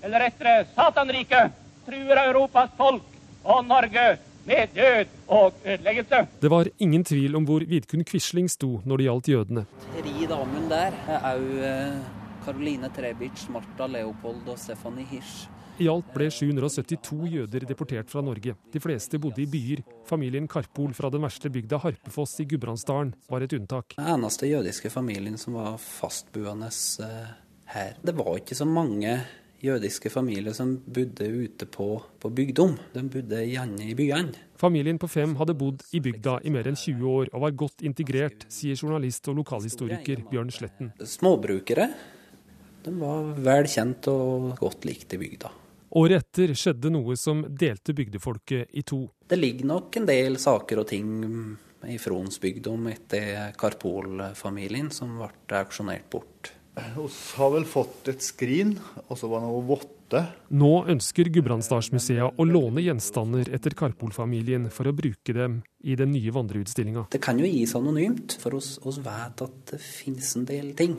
eller 0.03 0.25
rettere 0.25 0.65
Satanriket, 0.75 1.55
truer 1.87 2.23
Europas 2.27 2.69
folk 2.77 3.03
og 3.43 3.65
Norge 3.65 4.17
med 4.45 4.75
død 4.75 5.05
og 5.27 5.53
ødeleggelse. 5.65 6.27
Det 6.41 6.51
var 6.51 6.69
ingen 6.79 7.03
tvil 7.03 7.35
om 7.35 7.45
hvor 7.47 7.63
Vidkun 7.67 8.03
Quisling 8.03 8.49
sto 8.51 8.79
når 8.85 8.97
det 8.97 9.09
gjaldt 9.09 9.29
jødene. 9.33 9.65
Tre 9.95 10.29
damen 10.29 10.69
der 10.71 10.97
er 11.07 11.19
òg 11.33 12.18
Karoline 12.45 12.89
Trebic, 12.95 13.47
Marta 13.54 13.88
Leopold 13.88 14.47
og 14.49 14.60
Stefanie 14.60 15.08
Hirsch. 15.10 15.47
I 15.80 15.88
alt 15.88 16.10
ble 16.12 16.25
772 16.28 17.30
jøder 17.32 17.63
deportert 17.63 18.10
fra 18.12 18.19
Norge. 18.25 18.52
De 18.73 18.82
fleste 18.84 19.19
bodde 19.21 19.39
i 19.39 19.47
byer. 19.47 19.86
Familien 20.10 20.47
Karpol 20.52 20.91
fra 20.97 21.08
den 21.13 21.23
verste 21.23 21.52
bygda 21.54 21.80
Harpefoss 21.80 22.36
i 22.43 22.47
Gudbrandsdalen 22.52 23.13
var 23.32 23.45
et 23.45 23.56
unntak. 23.56 23.95
Den 23.95 24.10
eneste 24.17 24.49
jødiske 24.49 24.91
familien 24.91 25.39
som 25.39 25.56
var 25.56 25.78
fastboende 25.80 26.67
eh, 27.06 27.32
her. 27.71 27.95
Det 28.04 28.15
var 28.17 28.34
ikke 28.41 28.60
så 28.60 28.67
mange 28.67 29.15
jødiske 29.63 30.12
familier 30.12 30.54
som 30.56 30.75
bodde 30.84 31.32
ute 31.32 31.67
på, 31.71 31.89
på 32.19 32.30
bygdom. 32.36 32.75
De 32.93 33.08
bodde 33.15 33.41
gjerne 33.47 33.88
i 33.88 33.95
byene. 33.95 34.36
Familien 34.60 34.99
på 34.99 35.08
fem 35.08 35.36
hadde 35.39 35.56
bodd 35.56 35.88
i 35.95 36.04
bygda 36.04 36.41
i 36.43 36.52
mer 36.52 36.67
enn 36.67 36.80
20 36.80 37.08
år 37.08 37.32
og 37.32 37.47
var 37.47 37.60
godt 37.63 37.88
integrert, 37.88 38.47
sier 38.52 38.75
journalist 38.75 39.32
og 39.32 39.39
lokalhistoriker 39.39 40.28
Bjørn 40.28 40.52
Sletten. 40.52 40.95
Småbrukere. 40.99 41.93
De 42.83 42.93
var 42.99 43.33
vel 43.43 43.67
kjent 43.67 44.07
og 44.11 44.53
godt 44.59 44.85
likt 44.87 45.15
i 45.15 45.19
bygda. 45.21 45.51
Året 45.99 46.21
etter 46.21 46.53
skjedde 46.53 46.91
noe 46.93 47.15
som 47.17 47.41
delte 47.49 47.95
bygdefolket 47.97 48.77
i 48.77 48.83
to. 48.85 49.01
Det 49.27 49.39
ligger 49.39 49.71
nok 49.71 49.97
en 49.97 50.05
del 50.09 50.37
saker 50.41 50.83
og 50.83 50.87
ting 50.91 51.09
i 51.89 51.97
Frons 52.01 52.37
bygdom 52.41 52.87
etter 52.91 53.51
Karpol-familien 53.57 54.91
som 54.93 55.17
ble 55.17 55.61
auksjonert 55.63 56.09
bort. 56.13 56.53
Vi 56.79 57.07
har 57.35 57.49
vel 57.51 57.65
fått 57.67 58.07
et 58.11 58.23
skrin, 58.23 58.75
og 59.07 59.17
så 59.19 59.27
var 59.27 59.41
det 59.41 59.49
noe 59.49 59.65
votte. 59.67 60.21
Nå 60.55 60.71
ønsker 60.89 61.29
Gudbrandsdalsmuseet 61.33 62.39
å 62.39 62.45
låne 62.47 62.83
gjenstander 62.85 63.49
etter 63.53 63.75
Karpol-familien 63.77 64.69
for 64.73 64.89
å 64.89 64.95
bruke 64.95 65.35
dem 65.35 65.59
i 65.83 65.97
den 65.99 66.13
nye 66.15 66.33
vandreutstillinga. 66.33 67.09
Det 67.11 67.21
kan 67.23 67.41
jo 67.41 67.49
gis 67.49 67.75
anonymt, 67.77 68.37
for 68.41 68.57
oss, 68.61 68.77
oss 68.85 69.01
vet 69.03 69.43
at 69.45 69.59
det 69.73 69.81
finnes 69.83 70.31
en 70.39 70.47
del 70.49 70.71
ting. 70.77 70.97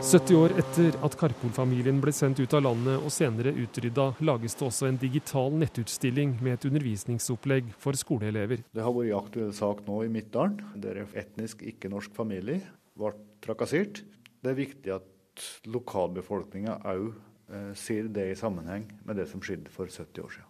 70 0.00 0.32
år 0.32 0.52
etter 0.56 0.94
at 1.04 1.14
Karpol-familien 1.20 1.98
ble 2.00 2.12
sendt 2.16 2.40
ut 2.40 2.54
av 2.56 2.62
landet 2.64 3.02
og 3.04 3.12
senere 3.12 3.52
utrydda, 3.52 4.06
lages 4.24 4.56
det 4.56 4.64
også 4.64 4.88
en 4.88 4.98
digital 4.98 5.52
nettutstilling 5.60 6.32
med 6.40 6.56
et 6.56 6.64
undervisningsopplegg 6.70 7.68
for 7.78 7.98
skoleelever. 8.00 8.62
Det 8.72 8.86
har 8.86 8.94
vært 8.96 9.12
aktuell 9.18 9.52
sak 9.54 9.84
nå 9.84 10.00
i 10.06 10.10
Midtdalen, 10.12 10.56
der 10.80 11.02
en 11.02 11.12
etnisk 11.20 11.60
ikke-norsk 11.68 12.16
familie 12.16 12.62
ble 12.96 13.12
trakassert. 13.44 14.00
Det 14.40 14.54
er 14.54 14.58
viktig 14.62 14.94
at 14.96 15.44
lokalbefolkninga 15.68 16.80
òg 16.94 17.10
eh, 17.12 17.72
ser 17.76 18.08
det 18.08 18.30
i 18.32 18.38
sammenheng 18.40 18.88
med 19.04 19.20
det 19.20 19.28
som 19.28 19.44
skjedde 19.44 19.68
for 19.74 19.84
70 19.84 20.24
år 20.24 20.32
siden. 20.38 20.49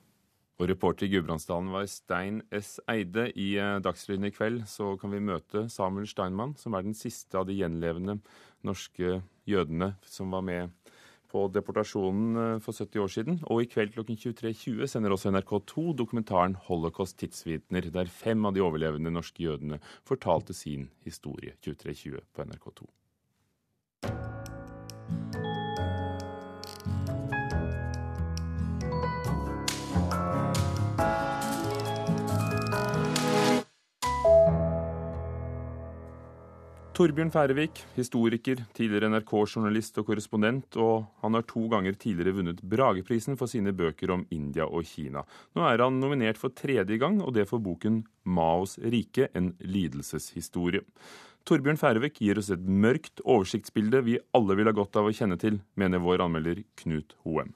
Og 0.60 0.68
reporter 0.68 1.06
i 1.06 1.14
Gudbrandsdalen 1.14 1.70
var 1.72 1.86
Stein 1.88 2.42
S. 2.52 2.74
Eide. 2.90 3.30
I 3.32 3.54
eh, 3.56 3.78
Dagsrevyen 3.80 4.28
i 4.28 4.32
kveld 4.34 4.66
så 4.68 4.92
kan 5.00 5.12
vi 5.14 5.22
møte 5.24 5.64
Samuel 5.72 6.08
Steinmann, 6.10 6.52
som 6.60 6.76
er 6.76 6.84
den 6.84 6.96
siste 6.96 7.40
av 7.40 7.46
de 7.48 7.56
gjenlevende 7.56 8.18
norske 8.68 9.22
jødene 9.48 9.94
som 10.04 10.36
var 10.36 10.44
med 10.44 10.92
på 11.32 11.46
deportasjonen 11.54 12.42
eh, 12.42 12.58
for 12.60 12.76
70 12.76 13.00
år 13.06 13.14
siden. 13.14 13.40
Og 13.48 13.64
i 13.64 13.70
kveld 13.72 13.94
klokken 13.96 14.20
23.20 14.20 14.84
sender 14.92 15.16
også 15.16 15.32
NRK2 15.32 15.94
dokumentaren 15.96 16.58
'Holocaust 16.60 17.16
tidsvitner', 17.22 17.88
der 17.88 18.12
fem 18.12 18.44
av 18.44 18.52
de 18.52 18.60
overlevende 18.60 19.14
norske 19.16 19.46
jødene 19.46 19.80
fortalte 20.04 20.52
sin 20.52 20.90
historie. 21.08 21.56
23.20 21.64 22.20
på 22.36 22.44
NRK2. 22.44 22.84
Torbjørn 37.00 37.30
Færøvik, 37.32 37.78
historiker, 37.96 38.58
tidligere 38.76 39.08
NRK-journalist 39.08 39.96
og 40.02 40.04
korrespondent, 40.10 40.76
og 40.76 41.06
han 41.22 41.32
har 41.32 41.46
to 41.48 41.62
ganger 41.72 41.96
tidligere 41.96 42.34
vunnet 42.36 42.60
Brageprisen 42.60 43.38
for 43.40 43.48
sine 43.48 43.72
bøker 43.72 44.12
om 44.12 44.26
India 44.36 44.66
og 44.66 44.84
Kina. 44.84 45.22
Nå 45.56 45.64
er 45.64 45.80
han 45.80 45.96
nominert 45.96 46.36
for 46.36 46.52
tredje 46.52 47.00
gang, 47.00 47.22
og 47.24 47.32
det 47.38 47.46
for 47.48 47.56
boken 47.56 48.02
'Maos 48.26 48.76
rike 48.84 49.30
en 49.32 49.54
lidelseshistorie'. 49.64 50.84
Torbjørn 51.48 51.80
Færøvik 51.80 52.20
gir 52.20 52.36
oss 52.36 52.50
et 52.50 52.68
mørkt 52.68 53.24
oversiktsbilde 53.24 54.04
vi 54.04 54.18
alle 54.34 54.60
vil 54.60 54.68
ha 54.68 54.76
godt 54.76 55.00
av 55.00 55.08
å 55.08 55.16
kjenne 55.16 55.40
til, 55.40 55.62
mener 55.76 56.04
vår 56.04 56.20
anmelder 56.20 56.64
Knut 56.76 57.16
Hoem. 57.24 57.54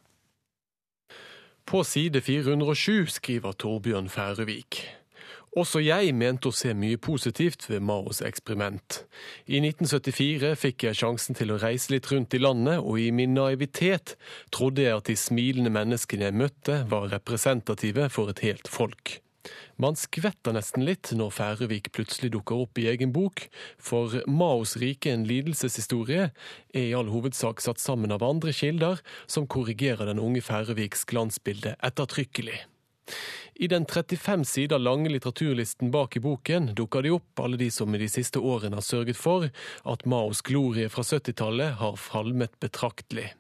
På 1.67 1.85
side 1.85 2.25
407 2.25 3.13
skriver 3.21 3.53
Torbjørn 3.53 4.09
Færøvik. 4.09 5.04
Også 5.55 5.79
jeg 5.79 6.11
mente 6.19 6.51
å 6.51 6.55
se 6.55 6.73
mye 6.75 6.99
positivt 6.99 7.69
ved 7.71 7.85
Maos 7.87 8.19
eksperiment. 8.27 9.05
I 9.47 9.61
1974 9.63 10.51
fikk 10.59 10.89
jeg 10.89 10.99
sjansen 10.99 11.39
til 11.39 11.55
å 11.55 11.61
reise 11.63 11.93
litt 11.95 12.09
rundt 12.11 12.35
i 12.35 12.41
landet, 12.43 12.81
og 12.83 12.99
i 12.99 13.13
min 13.15 13.37
naivitet 13.39 14.17
trodde 14.55 14.83
jeg 14.83 14.99
at 14.99 15.11
de 15.11 15.15
smilende 15.19 15.71
menneskene 15.71 16.27
jeg 16.27 16.39
møtte 16.43 16.81
var 16.91 17.07
representative 17.15 18.09
for 18.11 18.35
et 18.35 18.43
helt 18.43 18.67
folk. 18.67 19.21
Man 19.79 19.95
skvetter 19.99 20.55
nesten 20.57 20.87
litt 20.89 21.13
når 21.15 21.33
Færøvik 21.37 21.93
plutselig 21.95 22.33
dukker 22.35 22.65
opp 22.65 22.79
i 22.81 22.89
egen 22.91 23.15
bok, 23.15 23.47
for 23.79 24.19
Maos 24.27 24.75
rike 24.81 25.15
en 25.15 25.27
lidelseshistorie 25.29 26.31
er 26.33 26.85
i 26.89 26.95
all 26.99 27.15
hovedsak 27.15 27.63
satt 27.63 27.83
sammen 27.83 28.15
av 28.15 28.27
andre 28.27 28.55
kilder, 28.57 29.03
som 29.31 29.47
korrigerer 29.47 30.11
den 30.11 30.23
unge 30.23 30.43
Færøviks 30.43 31.07
glansbilde 31.11 31.77
ettertrykkelig. 31.79 32.65
I 33.55 33.69
den 33.69 33.87
35 33.87 34.45
sider 34.45 34.79
lange 34.79 35.13
litteraturlisten 35.13 35.93
bak 35.95 36.17
i 36.17 36.23
boken 36.25 36.73
dukker 36.75 37.05
de 37.05 37.13
opp 37.15 37.41
alle 37.45 37.61
de 37.61 37.71
som 37.71 37.95
i 37.95 38.01
de 38.03 38.09
siste 38.11 38.41
årene 38.43 38.81
har 38.81 38.87
sørget 38.87 39.19
for 39.21 39.47
at 39.85 40.05
Maos 40.11 40.43
glorie 40.43 40.91
fra 40.91 41.05
70-tallet 41.07 41.79
har 41.79 42.01
falmet 42.01 42.59
betraktelig. 42.65 43.31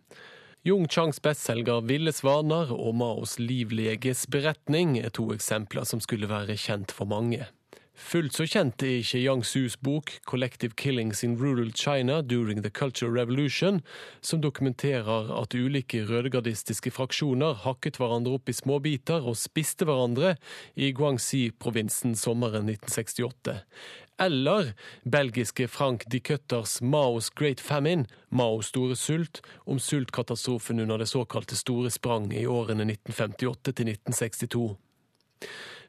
Jung 0.64 0.86
Changs 0.88 1.18
bestselger 1.20 1.82
'Ville 1.84 2.12
svaner' 2.12 2.70
og 2.72 2.94
Maos 2.96 3.38
livleges 3.38 4.24
beretning 4.26 4.96
er 4.98 5.10
to 5.12 5.26
eksempler 5.34 5.84
som 5.84 6.00
skulle 6.00 6.30
være 6.30 6.56
kjent 6.56 6.94
for 6.94 7.04
mange. 7.04 7.44
Fullt 7.94 8.34
så 8.34 8.42
kjent 8.50 8.82
er 8.82 8.96
ikke 8.98 9.20
Yang 9.22 9.44
Sus 9.46 9.76
bok 9.76 10.10
'Collective 10.26 10.74
Killings 10.74 11.22
in 11.22 11.36
Rural 11.38 11.70
China 11.72 12.22
During 12.22 12.62
the 12.62 12.70
Cultural 12.70 13.14
Revolution', 13.14 13.82
som 14.20 14.40
dokumenterer 14.40 15.30
at 15.42 15.54
ulike 15.54 16.02
rødegardistiske 16.02 16.90
fraksjoner 16.90 17.54
hakket 17.54 17.96
hverandre 17.96 18.34
opp 18.34 18.48
i 18.48 18.52
småbiter 18.52 19.22
og 19.22 19.38
spiste 19.38 19.86
hverandre 19.86 20.34
i 20.74 20.90
Guangxi-provinsen 20.90 22.16
sommeren 22.18 22.66
1968. 22.66 23.62
Eller 24.18 24.74
belgiske 25.06 25.68
Frank 25.68 26.04
de 26.10 26.20
Cutters 26.20 26.82
Maos 26.82 27.30
Great 27.30 27.60
Famine, 27.60 28.06
Maos 28.30 28.66
store 28.66 28.96
sult, 28.96 29.40
om 29.66 29.78
sultkatastrofen 29.78 30.80
under 30.80 30.98
det 30.98 31.08
såkalte 31.08 31.56
store 31.56 31.90
sprang 31.90 32.32
i 32.32 32.46
årene 32.46 32.82
1958 32.90 33.72
til 33.72 33.94
1962. 33.94 34.76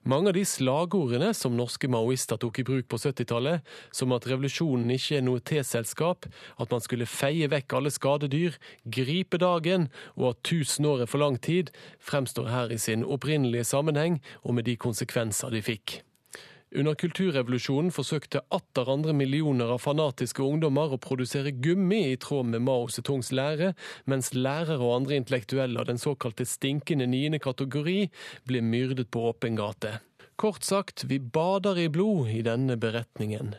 Mange 0.05 0.29
av 0.29 0.35
de 0.37 0.43
slagordene 0.45 1.31
som 1.33 1.55
norske 1.57 1.89
maoister 1.89 2.37
tok 2.37 2.59
i 2.61 2.65
bruk 2.67 2.85
på 2.93 2.99
70-tallet, 3.01 3.65
som 3.89 4.13
at 4.13 4.27
revolusjonen 4.29 4.93
ikke 4.93 5.17
er 5.17 5.25
noe 5.25 5.41
T-selskap, 5.41 6.27
at 6.61 6.69
man 6.69 6.83
skulle 6.85 7.09
feie 7.09 7.49
vekk 7.49 7.73
alle 7.79 7.89
skadedyr, 7.89 8.59
gripe 8.85 9.41
dagen, 9.41 9.89
og 10.13 10.35
at 10.35 10.43
tusen 10.45 10.85
år 10.85 11.07
er 11.07 11.09
for 11.09 11.25
lang 11.25 11.41
tid, 11.41 11.73
fremstår 11.97 12.53
her 12.53 12.75
i 12.75 12.77
sin 12.77 13.01
opprinnelige 13.01 13.65
sammenheng 13.65 14.21
og 14.43 14.59
med 14.59 14.69
de 14.69 14.77
konsekvenser 14.77 15.49
de 15.49 15.65
fikk. 15.65 16.03
Under 16.75 16.91
kulturrevolusjonen 16.99 17.93
forsøkte 17.95 18.41
atter 18.51 18.89
andre 18.91 19.13
millioner 19.15 19.69
av 19.71 19.79
fanatiske 19.85 20.43
ungdommer 20.43 20.91
å 20.91 20.99
produsere 20.99 21.53
gummi 21.63 22.01
i 22.09 22.17
tråd 22.19 22.49
med 22.51 22.65
Mao 22.67 22.89
Zetungs 22.91 23.29
lære, 23.31 23.69
mens 24.11 24.33
lærere 24.35 24.81
og 24.83 24.97
andre 24.97 25.15
intellektuelle 25.21 25.79
av 25.79 25.87
den 25.87 26.01
såkalte 26.01 26.43
stinkende 26.43 27.07
niende 27.07 27.39
kategori 27.39 28.09
ble 28.49 28.63
myrdet 28.73 29.07
på 29.07 29.23
åpen 29.29 29.55
gate. 29.55 30.01
Kort 30.35 30.67
sagt, 30.67 31.05
vi 31.07 31.21
bader 31.23 31.79
i 31.79 31.87
blod 31.87 32.27
i 32.35 32.41
denne 32.43 32.75
beretningen. 32.75 33.55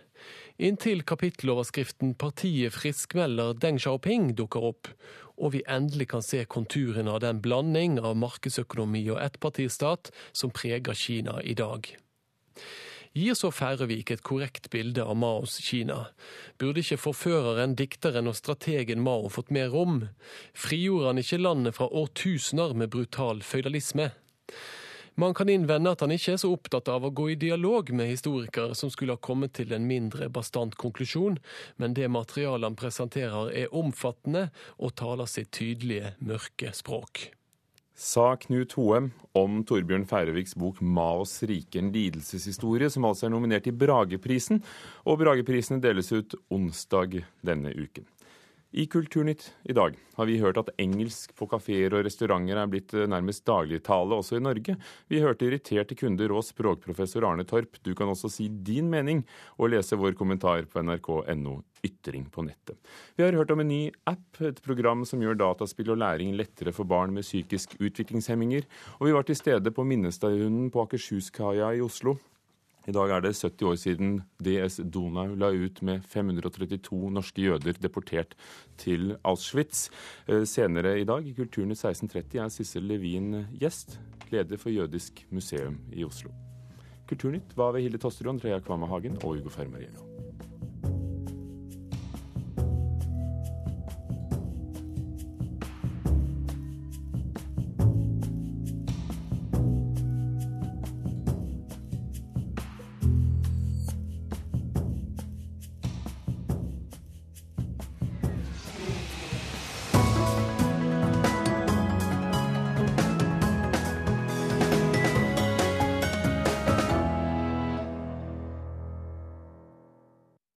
Inntil 0.60 1.00
kapitteloverskriften 1.08 2.14
'Partiet 2.20 2.76
friskmelder 2.76 3.56
Deng 3.56 3.80
Xiaoping' 3.80 4.34
dukker 4.36 4.72
opp, 4.74 4.88
og 5.40 5.52
vi 5.56 5.64
endelig 5.64 6.10
kan 6.12 6.24
se 6.24 6.44
konturene 6.44 7.16
av 7.16 7.20
den 7.24 7.40
blanding 7.40 7.96
av 7.98 8.16
markedsøkonomi 8.16 9.08
og 9.08 9.22
ettpartistat 9.24 10.12
som 10.32 10.52
preger 10.52 10.92
Kina 10.92 11.40
i 11.40 11.54
dag. 11.54 11.96
Gir 13.16 13.32
så 13.32 13.48
Færøvik 13.48 14.10
et 14.12 14.20
korrekt 14.20 14.66
bilde 14.68 15.00
av 15.00 15.16
Maos 15.16 15.54
Kina? 15.64 16.10
Burde 16.60 16.82
ikke 16.82 16.98
forføreren, 17.00 17.72
dikteren 17.78 18.28
og 18.28 18.34
strategen 18.36 19.00
Mao 19.00 19.30
fått 19.32 19.48
mer 19.56 19.70
rom? 19.72 20.02
Frigjorde 20.52 21.14
han 21.14 21.20
ikke 21.22 21.38
landet 21.40 21.78
fra 21.78 21.86
årtusener 21.88 22.74
med 22.76 22.90
brutal 22.92 23.40
føydalisme? 23.40 24.10
Man 25.16 25.32
kan 25.32 25.48
innvende 25.48 25.94
at 25.96 26.04
han 26.04 26.12
ikke 26.12 26.34
er 26.34 26.42
så 26.42 26.50
opptatt 26.52 26.90
av 26.92 27.08
å 27.08 27.12
gå 27.16 27.30
i 27.32 27.38
dialog 27.40 27.88
med 27.88 28.10
historikere 28.10 28.76
som 28.76 28.92
skulle 28.92 29.16
ha 29.16 29.24
kommet 29.30 29.54
til 29.56 29.72
en 29.72 29.88
mindre 29.88 30.28
bastant 30.28 30.76
konklusjon, 30.76 31.40
men 31.80 31.96
det 31.96 32.12
materialet 32.12 32.68
han 32.68 32.76
presenterer 32.76 33.48
er 33.64 33.72
omfattende 33.72 34.50
og 34.76 34.92
taler 35.00 35.32
sitt 35.32 35.54
tydelige, 35.56 36.12
mørke 36.20 36.76
språk 36.76 37.30
sa 37.96 38.34
Knut 38.36 38.76
Hoem 38.76 39.10
om 39.36 39.62
Torbjørn 39.64 40.04
Færøviks 40.06 40.54
bok 40.54 40.82
'Maos 40.82 41.42
rike 41.48 41.80
en 41.80 41.92
lidelseshistorie', 41.92 42.92
som 42.92 43.04
altså 43.08 43.26
er 43.26 43.32
nominert 43.32 43.66
i 43.66 43.72
Brageprisen. 43.72 44.62
Og 45.06 45.18
Brageprisene 45.18 45.80
deles 45.80 46.12
ut 46.12 46.34
onsdag 46.50 47.24
denne 47.42 47.72
uken. 47.72 48.04
I 48.72 48.86
Kulturnytt 48.86 49.54
i 49.62 49.72
dag 49.72 49.94
har 50.16 50.26
vi 50.26 50.40
hørt 50.42 50.58
at 50.58 50.72
engelsk 50.82 51.30
på 51.38 51.46
kafeer 51.46 51.94
og 51.94 52.02
restauranter 52.02 52.58
er 52.58 52.66
blitt 52.70 52.94
eh, 52.98 53.06
nærmest 53.06 53.44
dagligtale 53.46 54.18
også 54.18 54.40
i 54.40 54.42
Norge. 54.42 54.74
Vi 55.06 55.20
hørte 55.22 55.46
irriterte 55.46 55.94
kunder 55.94 56.34
og 56.34 56.42
språkprofessor 56.44 57.28
Arne 57.28 57.46
Torp. 57.46 57.78
Du 57.86 57.92
kan 57.94 58.10
også 58.10 58.30
si 58.32 58.48
din 58.50 58.90
mening 58.90 59.22
og 59.54 59.70
lese 59.70 59.96
vår 59.96 60.18
kommentar 60.18 60.66
på 60.66 60.82
nrk.no 60.82 61.60
ytring 61.86 62.26
på 62.34 62.42
nettet. 62.42 62.74
Vi 63.14 63.22
har 63.22 63.38
hørt 63.38 63.54
om 63.54 63.62
en 63.62 63.70
ny 63.70 63.82
app, 64.10 64.40
et 64.42 64.58
program 64.64 65.06
som 65.06 65.22
gjør 65.22 65.38
dataspill 65.38 65.94
og 65.94 66.02
læring 66.02 66.34
lettere 66.34 66.74
for 66.74 66.90
barn 66.90 67.14
med 67.14 67.22
psykisk 67.22 67.78
utviklingshemminger. 67.78 68.66
Og 68.98 69.06
vi 69.06 69.14
var 69.14 69.28
til 69.28 69.38
stede 69.38 69.70
på 69.70 69.86
Minnestadhunden 69.86 70.72
på 70.74 70.82
Akershuskaia 70.88 71.70
i 71.78 71.84
Oslo. 71.86 72.18
I 72.86 72.92
dag 72.94 73.10
er 73.10 73.22
det 73.24 73.32
70 73.34 73.66
år 73.66 73.78
siden 73.82 74.10
DS 74.38 74.78
Donau 74.94 75.34
la 75.34 75.48
ut 75.50 75.80
med 75.82 76.04
532 76.06 77.10
norske 77.10 77.42
jøder 77.42 77.74
deportert 77.82 78.36
til 78.78 79.16
Auschwitz. 79.26 79.88
Eh, 80.28 80.44
senere 80.46 80.94
i 81.00 81.04
dag, 81.04 81.26
i 81.26 81.34
Kulturnytt 81.34 81.82
1630, 81.82 82.38
er 82.44 82.52
Sissel 82.54 82.86
Levin 82.86 83.42
gjest, 83.58 83.98
leder 84.30 84.56
for 84.62 84.70
Jødisk 84.70 85.24
museum 85.34 85.80
i 85.90 86.06
Oslo. 86.06 86.30
Kulturnytt 87.10 87.56
var 87.58 87.74
ved 87.74 87.82
Hilde 87.82 87.98
Tosterud, 87.98 88.36
Andrea 88.36 88.60
Kvammehagen 88.60 89.18
og 89.24 89.40
Ugo 89.40 89.50
Fermariello. 89.50 90.06